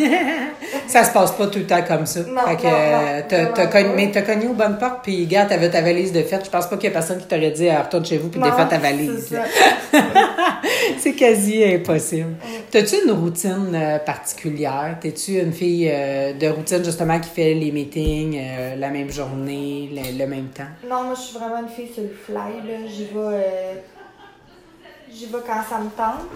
Ça 0.87 1.03
se 1.03 1.11
passe 1.13 1.31
pas 1.33 1.47
tout 1.47 1.59
le 1.59 1.65
temps 1.67 1.83
comme 1.87 2.05
ça. 2.05 2.21
Non, 2.21 2.41
fait 2.47 2.57
que, 2.57 2.63
non, 2.63 2.71
non, 2.71 2.77
euh, 3.07 3.21
t'as- 3.53 3.67
cogné- 3.67 3.93
mais 3.95 4.11
t'as 4.11 4.23
cogné 4.23 4.47
aux 4.47 4.53
bonnes 4.53 4.77
portes, 4.77 4.99
puis 5.03 5.25
gars, 5.27 5.45
t'avais 5.45 5.69
ta 5.69 5.81
valise 5.81 6.11
de 6.11 6.21
fête. 6.23 6.43
Je 6.45 6.49
pense 6.49 6.67
pas 6.67 6.75
qu'il 6.77 6.85
y 6.85 6.91
a 6.91 6.93
personne 6.93 7.19
qui 7.19 7.27
t'aurait 7.27 7.51
dit, 7.51 7.69
ah, 7.69 7.83
retourne 7.83 8.05
chez 8.05 8.17
vous, 8.17 8.29
puis 8.29 8.41
défais 8.41 8.67
ta 8.67 8.77
valise. 8.79 9.33
c'est 10.99 11.13
quasi 11.13 11.63
impossible. 11.63 12.35
T'as-tu 12.71 12.95
une 13.05 13.11
routine 13.11 13.71
euh, 13.75 13.99
particulière? 13.99 14.97
T'es-tu 14.99 15.39
une 15.39 15.53
fille 15.53 15.89
euh, 15.91 16.33
de 16.33 16.47
routine, 16.47 16.83
justement, 16.83 17.19
qui 17.19 17.29
fait 17.29 17.53
les 17.53 17.71
meetings 17.71 18.37
euh, 18.39 18.75
la 18.77 18.89
même 18.89 19.11
journée, 19.11 19.89
le, 19.93 20.17
le 20.17 20.27
même 20.27 20.47
temps? 20.47 20.63
Non, 20.89 21.03
moi, 21.03 21.13
je 21.15 21.21
suis 21.21 21.37
vraiment 21.37 21.59
une 21.61 21.69
fille 21.69 21.91
sur 21.93 22.03
le 22.03 22.09
fly. 22.09 22.35
là. 22.35 22.87
J'y 22.87 23.05
vais, 23.05 23.83
j'y 25.13 25.25
vais 25.27 25.39
quand 25.45 25.61
ça 25.69 25.77
me 25.79 25.89
tente. 25.89 26.27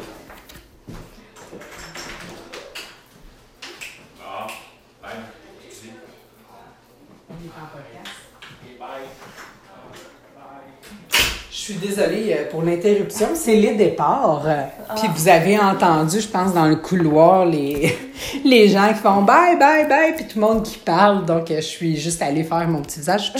Je 11.49 11.71
suis 11.71 11.73
désolée 11.75 12.35
euh, 12.37 12.49
pour 12.51 12.61
l'interruption. 12.61 13.27
C'est 13.35 13.55
les 13.55 13.75
départs. 13.75 14.41
Euh, 14.45 14.63
Puis 14.97 15.07
vous 15.15 15.29
avez 15.29 15.57
entendu, 15.57 16.19
je 16.19 16.27
pense, 16.27 16.53
dans 16.53 16.65
le 16.65 16.75
couloir, 16.75 17.45
les, 17.45 17.95
les 18.43 18.67
gens 18.67 18.89
qui 18.89 18.95
font 18.95 19.21
bye, 19.21 19.57
bye, 19.57 19.87
bye, 19.87 20.13
puis 20.13 20.27
tout 20.27 20.39
le 20.39 20.45
monde 20.45 20.63
qui 20.63 20.77
parle. 20.79 21.25
Donc, 21.25 21.49
euh, 21.51 21.57
je 21.57 21.61
suis 21.61 21.95
juste 21.95 22.21
allée 22.21 22.43
faire 22.43 22.67
mon 22.67 22.81
petit 22.81 22.99
visage. 22.99 23.31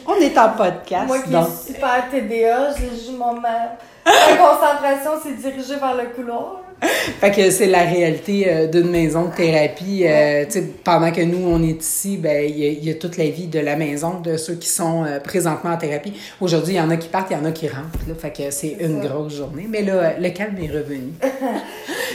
On 0.06 0.14
est 0.16 0.36
en 0.36 0.48
podcast. 0.50 1.06
Moi 1.06 1.20
qui 1.20 1.30
donc. 1.30 1.46
suis 1.64 1.74
super 1.74 2.08
TDA, 2.10 2.74
j'ai 2.74 2.90
juste 2.90 3.16
mon 3.16 3.40
ma 3.40 3.76
concentration 4.04 5.10
s'est 5.22 5.34
dirigée 5.34 5.76
vers 5.76 5.94
le 5.94 6.08
couloir. 6.14 6.62
Fait 7.20 7.30
que 7.30 7.50
c'est 7.50 7.66
la 7.66 7.80
réalité 7.82 8.46
euh, 8.48 8.66
d'une 8.66 8.90
maison 8.90 9.26
de 9.26 9.34
thérapie. 9.34 10.04
Euh, 10.06 10.44
pendant 10.84 11.10
que 11.12 11.20
nous, 11.20 11.46
on 11.46 11.62
est 11.62 11.82
ici, 11.82 12.16
ben 12.16 12.44
il 12.48 12.58
y, 12.58 12.66
a- 12.66 12.70
il 12.70 12.84
y 12.84 12.90
a 12.90 12.94
toute 12.94 13.16
la 13.18 13.26
vie 13.28 13.46
de 13.48 13.58
la 13.60 13.76
maison, 13.76 14.20
de 14.20 14.36
ceux 14.36 14.54
qui 14.54 14.68
sont 14.68 15.04
euh, 15.04 15.20
présentement 15.20 15.70
en 15.72 15.76
thérapie. 15.76 16.14
Aujourd'hui, 16.40 16.74
il 16.74 16.76
y 16.78 16.80
en 16.80 16.88
a 16.90 16.96
qui 16.96 17.08
partent, 17.08 17.30
il 17.30 17.36
y 17.36 17.40
en 17.40 17.44
a 17.44 17.52
qui 17.52 17.68
rentrent. 17.68 17.98
Là, 18.08 18.14
fait 18.14 18.30
que 18.32 18.50
c'est 18.50 18.76
une 18.80 19.02
ça. 19.02 19.08
grosse 19.08 19.34
journée. 19.36 19.66
Mais 19.68 19.82
là, 19.82 20.18
le 20.18 20.30
calme 20.30 20.56
est 20.62 20.70
revenu. 20.72 21.12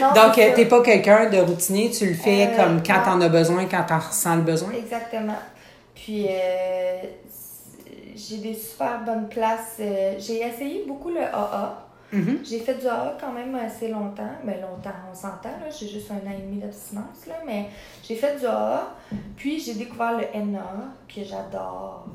Non, 0.02 0.08
Donc, 0.14 0.38
euh, 0.38 0.50
t'es 0.54 0.66
pas 0.66 0.82
quelqu'un 0.82 1.30
de 1.30 1.38
routinier, 1.38 1.90
tu 1.90 2.06
le 2.08 2.16
fais 2.16 2.50
comme 2.58 2.84
quand 2.86 3.02
t'en 3.06 3.22
as 3.22 3.30
besoin, 3.30 3.64
quand 3.66 3.84
t'en 3.88 4.00
ressens 4.00 4.36
le 4.36 4.42
besoin. 4.42 4.72
Exactement. 4.78 5.38
Puis, 5.96 6.28
j'ai 8.16 8.38
des 8.38 8.54
super 8.56 9.00
bonnes 9.06 9.28
places. 9.30 9.78
j'ai 9.80 10.42
essayé 10.42 10.84
beaucoup 10.86 11.10
le 11.10 11.22
AA. 11.22 11.85
Mhm. 12.16 12.40
J'ai 12.44 12.60
fait 12.60 12.76
du 12.76 12.88
AA 12.88 13.18
quand 13.20 13.32
même 13.32 13.54
assez 13.56 13.88
longtemps. 13.90 14.24
Mais 14.44 14.56
longtemps, 14.62 14.96
on 15.12 15.16
s'entend, 15.16 15.50
là. 15.50 15.70
J'ai 15.78 15.88
juste 15.88 16.10
un 16.12 16.16
an 16.28 16.32
et 16.38 16.42
demi 16.42 16.58
d'abstinence, 16.60 17.26
là. 17.28 17.36
Mais 17.46 17.66
j'ai 18.08 18.16
fait 18.16 18.40
du 18.40 18.46
AA. 18.46 18.88
Puis, 19.36 19.60
j'ai 19.60 19.74
découvert 19.74 20.14
le 20.18 20.26
NA, 20.40 20.64
que 21.14 21.24
j'adore. 21.24 22.06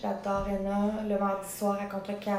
J'adore 0.00 0.46
NA, 0.62 1.02
le 1.08 1.18
mardi 1.18 1.48
soir 1.58 1.78
à 1.80 1.84
contre-cœur. 1.84 2.36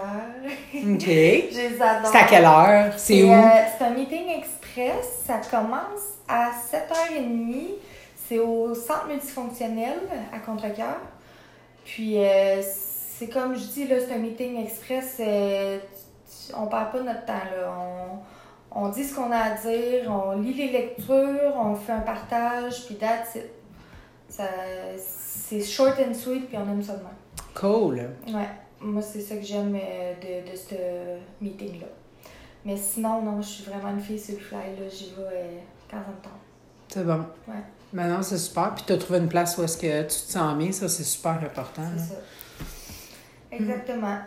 OK. 0.73 1.05
Je 1.05 1.69
les 1.69 1.81
adore. 1.81 2.11
C'est 2.11 2.17
à 2.17 2.23
quelle 2.25 2.45
heure? 2.45 2.93
C'est 2.97 3.23
où? 3.23 3.31
euh, 3.31 3.41
c'est 3.77 3.83
un 3.85 3.91
meeting 3.91 4.27
express. 4.29 5.23
Ça 5.25 5.39
commence 5.49 6.17
à 6.27 6.49
7h30. 6.51 7.67
C'est 8.27 8.39
au 8.39 8.73
centre 8.73 9.07
multifonctionnel 9.09 9.99
à 10.33 10.39
Contrecoeur. 10.39 10.97
Puis, 11.85 12.17
euh, 12.17 12.61
c'est 12.63 13.27
comme 13.27 13.55
je 13.55 13.65
dis, 13.65 13.87
là, 13.87 13.97
c'est 13.99 14.13
un 14.13 14.17
meeting 14.19 14.63
express. 14.63 15.17
euh, 15.19 15.77
on 16.55 16.67
parle 16.67 16.91
pas 16.91 17.01
notre 17.01 17.25
temps. 17.25 17.33
Là. 17.33 17.73
On, 18.73 18.83
on 18.85 18.89
dit 18.89 19.03
ce 19.03 19.15
qu'on 19.15 19.31
a 19.31 19.37
à 19.37 19.49
dire, 19.55 20.09
on 20.09 20.39
lit 20.39 20.53
les 20.53 20.69
lectures, 20.71 21.53
on 21.55 21.75
fait 21.75 21.91
un 21.91 22.01
partage, 22.01 22.85
puis 22.85 22.95
that's 22.95 23.35
it. 23.35 23.49
Ça, 24.29 24.45
c'est 24.97 25.61
short 25.61 25.99
and 25.99 26.13
sweet, 26.13 26.47
puis 26.47 26.57
on 26.57 26.61
aime 26.71 26.81
ça 26.81 26.93
de 26.93 26.99
même. 26.99 27.07
Cool. 27.53 27.95
Ouais, 28.27 28.47
moi 28.79 29.01
c'est 29.01 29.19
ça 29.19 29.35
que 29.35 29.43
j'aime 29.43 29.75
euh, 29.75 30.13
de, 30.21 30.49
de 30.51 30.55
ce 30.55 30.75
meeting-là. 31.43 31.87
Mais 32.63 32.77
sinon, 32.77 33.21
non, 33.21 33.41
je 33.41 33.47
suis 33.47 33.63
vraiment 33.65 33.89
une 33.89 33.99
fille 33.99 34.19
sur 34.19 34.35
le 34.35 34.39
fly, 34.41 34.59
là. 34.79 34.87
J'y 34.89 35.13
vais 35.17 35.63
quand 35.89 35.97
ça 35.97 36.09
me 36.09 36.23
tente. 36.23 36.31
C'est 36.87 37.03
bon. 37.05 37.25
Ouais. 37.47 37.61
Maintenant, 37.91 38.21
c'est 38.21 38.37
super. 38.37 38.73
Puis 38.75 38.85
t'as 38.87 38.97
trouvé 38.97 39.19
une 39.19 39.27
place 39.27 39.57
où 39.57 39.63
est-ce 39.63 39.77
que 39.77 40.01
tu 40.03 40.07
te 40.07 40.31
sens 40.31 40.55
bien. 40.55 40.71
Ça, 40.71 40.87
c'est 40.87 41.03
super 41.03 41.31
important. 41.33 41.81
là. 41.81 41.89
C'est 41.97 42.13
ça. 42.13 42.21
Exactement. 43.51 44.17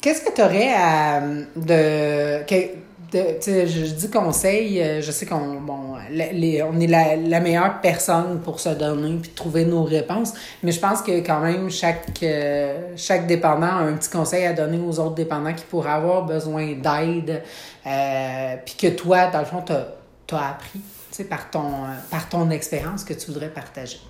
Qu'est-ce 0.00 0.22
que 0.22 0.32
tu 0.34 0.42
aurais 0.42 0.72
à. 0.74 1.20
de. 1.20 2.44
de- 2.44 2.68
je, 3.10 3.94
dis 3.94 4.10
conseil, 4.10 4.82
euh, 4.82 5.00
je 5.00 5.10
sais 5.10 5.24
qu'on 5.24 5.60
bon, 5.60 5.94
on 5.96 6.80
est 6.80 6.86
la, 6.86 7.16
la 7.16 7.40
meilleure 7.40 7.80
personne 7.80 8.40
pour 8.42 8.60
se 8.60 8.68
donner 8.70 9.16
puis 9.16 9.30
trouver 9.30 9.64
nos 9.64 9.82
réponses, 9.84 10.34
mais 10.62 10.72
je 10.72 10.80
pense 10.80 11.00
que 11.00 11.20
quand 11.20 11.40
même 11.40 11.70
chaque, 11.70 12.22
euh, 12.22 12.92
chaque 12.96 13.26
dépendant 13.26 13.66
a 13.66 13.80
un 13.80 13.94
petit 13.94 14.10
conseil 14.10 14.44
à 14.44 14.52
donner 14.52 14.78
aux 14.78 14.98
autres 15.00 15.14
dépendants 15.14 15.54
qui 15.54 15.64
pourraient 15.64 15.90
avoir 15.92 16.24
besoin 16.26 16.74
d'aide, 16.74 17.42
euh, 17.86 18.56
puis 18.64 18.74
que 18.74 18.88
toi, 18.94 19.28
dans 19.28 19.40
le 19.40 19.46
fond, 19.46 19.62
tu 19.66 20.34
as, 20.34 20.48
appris 20.48 20.80
tu 20.80 20.82
sais, 21.10 21.24
par 21.24 21.50
ton, 21.50 21.84
euh, 21.84 21.94
par 22.10 22.28
ton 22.28 22.50
expérience 22.50 23.04
que 23.04 23.14
tu 23.14 23.28
voudrais 23.28 23.48
partager. 23.48 24.00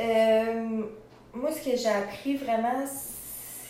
Euh, 0.00 0.82
moi, 1.34 1.50
ce 1.52 1.70
que 1.70 1.76
j'ai 1.76 1.88
appris 1.88 2.36
vraiment, 2.36 2.84
c'est 2.86 3.13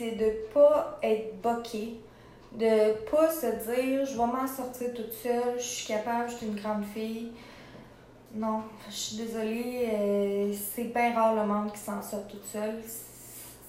de 0.00 0.52
pas 0.52 0.98
être 1.02 1.40
boquée. 1.40 2.00
De 2.52 2.92
pas 3.11 3.30
se 3.30 3.46
dire, 3.46 4.07
je 4.07 4.12
vais 4.12 4.26
m'en 4.26 4.46
sortir 4.46 4.94
toute 4.94 5.12
seule, 5.12 5.59
je 5.59 5.62
suis 5.62 5.87
capable, 5.88 6.30
je 6.30 6.37
suis 6.37 6.46
une 6.46 6.54
grande 6.54 6.85
fille. 6.85 7.33
Non, 8.33 8.62
je 8.88 8.94
suis 8.94 9.16
désolée, 9.16 9.88
euh, 9.92 10.52
c'est 10.52 10.85
bien 10.85 11.14
rare 11.14 11.35
le 11.35 11.44
monde 11.44 11.72
qui 11.72 11.78
s'en 11.78 12.00
sort 12.00 12.26
toute 12.28 12.44
seule. 12.44 12.80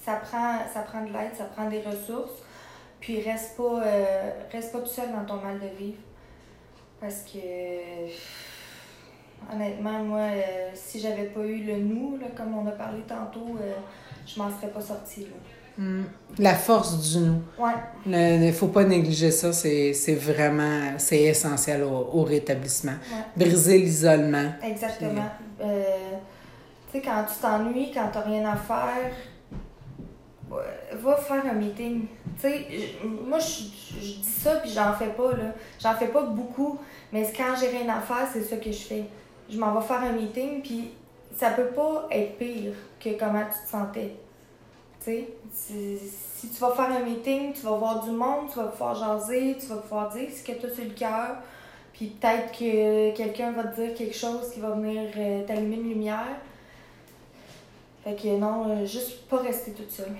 Ça 0.02 0.16
prend, 0.16 0.58
ça 0.72 0.80
prend 0.82 1.02
de 1.02 1.12
l'aide, 1.12 1.34
ça 1.36 1.44
prend 1.44 1.68
des 1.68 1.80
ressources. 1.80 2.42
Puis 3.00 3.20
reste 3.22 3.56
pas, 3.56 3.82
euh, 3.82 4.30
reste 4.52 4.72
pas 4.72 4.80
tout 4.80 4.86
seul 4.86 5.12
dans 5.12 5.24
ton 5.24 5.42
mal 5.42 5.58
de 5.58 5.68
vivre. 5.76 5.98
Parce 7.00 7.22
que 7.22 8.08
honnêtement, 9.52 10.02
moi, 10.04 10.20
euh, 10.20 10.70
si 10.74 11.00
j'avais 11.00 11.26
pas 11.26 11.40
eu 11.40 11.64
le 11.64 11.76
nous, 11.78 12.18
là, 12.18 12.26
comme 12.36 12.56
on 12.56 12.66
a 12.66 12.72
parlé 12.72 13.02
tantôt, 13.02 13.56
euh, 13.60 13.74
je 14.26 14.38
m'en 14.38 14.50
serais 14.50 14.70
pas 14.70 14.80
sortie. 14.80 15.26
Mm. 15.78 16.02
La 16.38 16.54
force 16.54 17.12
du 17.12 17.18
nous. 17.18 17.42
Ouais. 17.58 17.72
Il 18.06 18.12
ne 18.40 18.52
faut 18.52 18.68
pas 18.68 18.84
négliger 18.84 19.30
ça, 19.30 19.52
c'est 19.52 20.14
vraiment 20.14 20.98
c'est 20.98 21.22
essentiel 21.22 21.82
au, 21.82 22.10
au 22.12 22.22
rétablissement. 22.24 22.92
Ouais. 22.92 23.46
Briser 23.46 23.78
l'isolement. 23.78 24.52
Exactement. 24.62 25.28
Euh, 25.60 25.82
tu 26.90 26.98
sais, 26.98 27.04
quand 27.04 27.24
tu 27.24 27.40
t'ennuies, 27.40 27.90
quand 27.92 28.08
t'as 28.12 28.20
rien 28.20 28.48
à 28.50 28.56
faire, 28.56 29.10
ouais, 30.50 30.96
va 31.02 31.16
faire 31.16 31.42
un 31.50 31.54
meeting. 31.54 32.06
Tu 32.40 32.48
sais, 32.48 32.66
moi, 33.26 33.38
je, 33.38 33.98
je 33.98 34.12
dis 34.16 34.22
ça, 34.24 34.56
puis 34.56 34.70
j'en 34.70 34.92
fais 34.92 35.08
pas, 35.08 35.32
là. 35.32 35.54
J'en 35.80 35.94
fais 35.94 36.08
pas 36.08 36.22
beaucoup, 36.22 36.78
mais 37.12 37.30
quand 37.34 37.54
j'ai 37.58 37.68
rien 37.68 37.88
à 37.88 38.00
faire, 38.00 38.28
c'est 38.32 38.42
ça 38.42 38.56
que 38.56 38.70
je 38.70 38.82
fais. 38.82 39.04
Je 39.50 39.58
m'en 39.58 39.74
vais 39.74 39.86
faire 39.86 40.02
un 40.02 40.12
meeting, 40.12 40.60
puis 40.60 40.90
ça 41.36 41.50
peut 41.50 41.68
pas 41.68 42.08
être 42.10 42.36
pire 42.38 42.72
que 43.00 43.18
comment 43.18 43.44
tu 43.44 43.64
te 43.64 43.70
sentais. 43.70 44.12
Si, 45.52 46.48
tu 46.48 46.60
vas 46.60 46.72
faire 46.72 46.90
un 46.90 47.00
meeting, 47.00 47.52
tu 47.52 47.62
vas 47.62 47.76
voir 47.76 48.04
du 48.04 48.10
monde, 48.10 48.48
tu 48.50 48.58
vas 48.58 48.66
pouvoir 48.66 48.94
jaser, 48.94 49.56
tu 49.58 49.66
vas 49.66 49.76
pouvoir 49.76 50.12
dire 50.12 50.28
ce 50.30 50.42
que 50.42 50.58
tu 50.58 50.66
as 50.66 50.74
sur 50.74 50.84
le 50.84 50.90
cœur. 50.90 51.36
Puis 51.92 52.06
peut-être 52.06 52.50
que 52.52 53.16
quelqu'un 53.16 53.52
va 53.52 53.64
te 53.64 53.80
dire 53.80 53.94
quelque 53.94 54.16
chose 54.16 54.50
qui 54.52 54.60
va 54.60 54.70
venir 54.70 55.08
euh, 55.16 55.46
t'allumer 55.46 55.76
une 55.76 55.88
lumière. 55.90 56.36
Fait 58.02 58.14
que 58.14 58.36
non, 58.36 58.68
euh, 58.68 58.84
juste 58.84 59.26
pas 59.28 59.38
rester 59.38 59.72
toute 59.72 59.90
seule. 59.90 60.16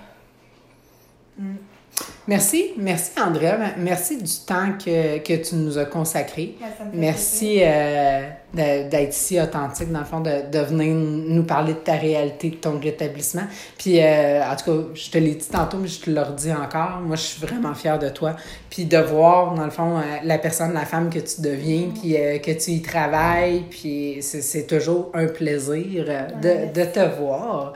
Merci, 2.29 2.73
merci 2.77 3.13
Andrea, 3.25 3.57
merci 3.79 4.17
du 4.17 4.33
temps 4.45 4.73
que, 4.85 5.19
que 5.19 5.49
tu 5.49 5.55
nous 5.55 5.79
as 5.79 5.85
consacré. 5.85 6.57
Ouais, 6.61 6.67
fait 6.77 6.85
Merci 6.93 7.61
euh, 7.63 8.23
d'être 8.53 9.13
si 9.13 9.41
authentique, 9.41 9.93
dans 9.93 10.01
le 10.01 10.05
fond, 10.05 10.21
de, 10.21 10.51
de 10.51 10.59
venir 10.59 10.93
nous 10.95 11.45
parler 11.45 11.75
de 11.75 11.79
ta 11.79 11.93
réalité, 11.93 12.51
de 12.51 12.57
ton 12.57 12.81
rétablissement. 12.81 13.45
Puis, 13.79 14.03
euh, 14.03 14.43
en 14.43 14.57
tout 14.57 14.65
cas, 14.65 14.89
je 14.95 15.11
te 15.11 15.19
l'ai 15.19 15.37
dit 15.37 15.47
tantôt, 15.47 15.77
mais 15.79 15.87
je 15.87 16.01
te 16.01 16.11
le 16.11 16.21
redis 16.21 16.53
encore. 16.53 17.01
Moi, 17.01 17.15
je 17.15 17.23
suis 17.23 17.47
vraiment 17.47 17.75
fière 17.75 18.01
de 18.01 18.09
toi. 18.09 18.35
Puis, 18.71 18.87
de 18.87 18.99
voir, 18.99 19.55
dans 19.55 19.65
le 19.65 19.71
fond, 19.71 19.99
euh, 19.99 20.03
la 20.25 20.39
personne, 20.39 20.75
la 20.75 20.85
femme 20.85 21.11
que 21.11 21.21
tu 21.21 21.43
deviens, 21.43 21.91
puis 21.95 22.17
euh, 22.17 22.39
que 22.39 22.51
tu 22.51 22.73
y 22.73 22.83
travailles. 22.83 23.65
Puis, 23.71 24.19
c'est 24.21 24.67
toujours 24.67 25.11
un 25.15 25.27
plaisir 25.27 25.77
Ouais, 26.07 26.27
de, 26.43 26.81
de 26.81 26.87
te 26.87 27.01
voir. 27.21 27.73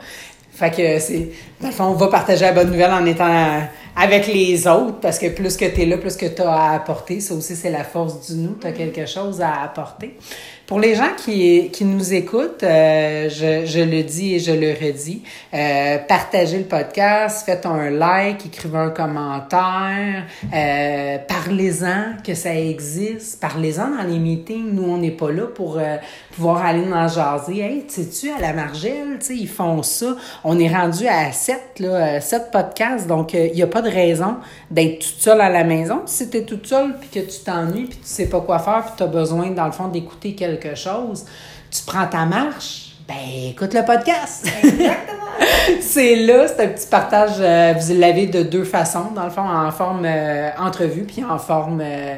Fait 0.51 0.69
que 0.69 0.99
c'est. 0.99 1.29
Dans 1.61 1.67
le 1.69 1.73
fond, 1.73 1.85
on 1.85 1.93
va 1.93 2.07
partager 2.07 2.45
la 2.45 2.51
bonne 2.51 2.69
nouvelle 2.69 2.91
en 2.91 3.05
étant 3.05 3.61
avec 3.95 4.27
les 4.27 4.67
autres, 4.67 4.99
parce 4.99 5.19
que 5.19 5.27
plus 5.27 5.57
que 5.57 5.65
tu 5.65 5.81
es 5.81 5.85
là, 5.85 5.97
plus 5.97 6.15
que 6.15 6.25
tu 6.25 6.41
as 6.41 6.51
à 6.51 6.75
apporter. 6.75 7.19
Ça 7.19 7.33
aussi, 7.33 7.55
c'est 7.55 7.71
la 7.71 7.83
force 7.83 8.27
du 8.29 8.37
nous. 8.37 8.55
Tu 8.59 8.67
as 8.67 8.71
quelque 8.71 9.05
chose 9.05 9.41
à 9.41 9.61
apporter. 9.63 10.17
Pour 10.67 10.79
les 10.79 10.95
gens 10.95 11.09
qui, 11.17 11.69
qui 11.73 11.83
nous 11.83 12.13
écoutent, 12.13 12.63
euh, 12.63 13.27
je, 13.27 13.65
je 13.65 13.79
le 13.81 14.03
dis 14.03 14.35
et 14.35 14.39
je 14.39 14.53
le 14.53 14.71
redis, 14.71 15.21
euh, 15.53 15.97
partagez 16.07 16.59
le 16.59 16.63
podcast, 16.63 17.45
faites 17.45 17.65
un 17.65 17.89
like, 17.89 18.45
écrivez 18.45 18.77
un 18.77 18.89
commentaire, 18.89 20.23
euh, 20.53 21.17
parlez-en 21.27 22.13
que 22.25 22.35
ça 22.35 22.55
existe, 22.55 23.41
parlez-en 23.41 23.97
dans 23.97 24.03
les 24.03 24.17
meetings. 24.17 24.71
Nous, 24.71 24.89
on 24.89 24.97
n'est 24.97 25.11
pas 25.11 25.29
là 25.29 25.47
pour 25.47 25.77
euh, 25.77 25.97
pouvoir 26.33 26.65
aller 26.65 26.85
dans 26.85 27.05
jaser. 27.05 27.59
Hey, 27.59 27.83
sais-tu, 27.89 28.31
à 28.31 28.39
la 28.39 28.53
Margelle, 28.53 29.19
ils 29.29 29.49
font 29.49 29.83
ça. 29.83 30.15
On 30.45 30.57
est 30.57 30.73
rendu 30.73 31.05
à 31.05 31.33
sept, 31.33 31.79
là, 31.79 31.89
euh, 31.89 32.19
sept 32.21 32.49
podcasts, 32.49 33.07
donc 33.07 33.33
il 33.33 33.51
n'y 33.51 33.61
a 33.63 33.67
pas 33.67 33.80
de 33.81 33.89
raison 33.89 34.37
d'être 34.69 34.99
toute 34.99 35.19
seule 35.19 35.41
à 35.41 35.49
la 35.49 35.63
maison. 35.63 36.01
Si 36.05 36.29
tu 36.29 36.37
es 36.37 36.43
toute 36.43 36.67
seule 36.67 36.95
puis 36.99 37.09
que 37.09 37.19
tu 37.19 37.39
t'ennuies 37.43 37.85
puis 37.85 37.97
tu 37.97 38.05
sais 38.07 38.27
pas 38.27 38.41
quoi 38.41 38.59
faire 38.59 38.83
puis 38.83 38.93
tu 38.97 39.03
as 39.03 39.07
besoin, 39.07 39.51
dans 39.51 39.65
le 39.65 39.71
fond, 39.71 39.87
d'écouter 39.87 40.35
quelque 40.35 40.75
chose, 40.75 41.25
tu 41.69 41.83
prends 41.85 42.07
ta 42.07 42.25
marche, 42.25 42.95
ben 43.07 43.49
écoute 43.49 43.73
le 43.73 43.83
podcast. 43.85 44.47
Exactement. 44.63 45.21
c'est 45.81 46.15
là, 46.15 46.47
c'est 46.47 46.63
un 46.63 46.67
petit 46.67 46.87
partage, 46.87 47.35
euh, 47.39 47.73
vous 47.79 47.93
l'avez 47.95 48.27
de 48.27 48.43
deux 48.43 48.63
façons, 48.63 49.11
dans 49.15 49.23
le 49.23 49.29
fond, 49.29 49.47
en 49.47 49.71
forme 49.71 50.05
euh, 50.05 50.49
entrevue 50.57 51.03
puis 51.03 51.23
en 51.23 51.37
forme 51.37 51.81
euh, 51.83 52.15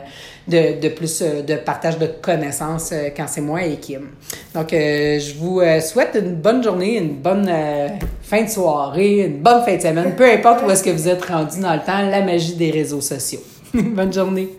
de, 0.47 0.79
de 0.79 0.89
plus 0.89 1.21
euh, 1.21 1.41
de 1.41 1.56
partage 1.56 1.97
de 1.97 2.08
connaissances 2.08 2.91
euh, 2.91 3.10
quand 3.15 3.25
c'est 3.27 3.41
moi 3.41 3.63
et 3.63 3.77
Kim. 3.77 4.10
Donc, 4.53 4.73
euh, 4.73 5.19
je 5.19 5.34
vous 5.36 5.62
souhaite 5.82 6.17
une 6.19 6.36
bonne 6.36 6.63
journée, 6.63 6.97
une 6.97 7.15
bonne 7.15 7.51
fin 8.21 8.43
de 8.43 8.49
soirée, 8.49 9.25
une 9.25 9.41
bonne 9.41 9.63
fin 9.63 9.75
de 9.75 9.82
semaine, 9.82 10.15
peu 10.15 10.29
importe 10.29 10.63
où 10.65 10.69
est-ce 10.69 10.84
que 10.84 10.89
vous 10.89 11.08
êtes 11.08 11.23
rendu 11.25 11.60
dans 11.60 11.73
le 11.73 11.79
temps, 11.79 12.01
la 12.10 12.21
magie 12.21 12.56
des 12.56 12.71
réseaux 12.71 13.01
sociaux. 13.01 13.41
bonne 13.73 14.13
journée. 14.13 14.49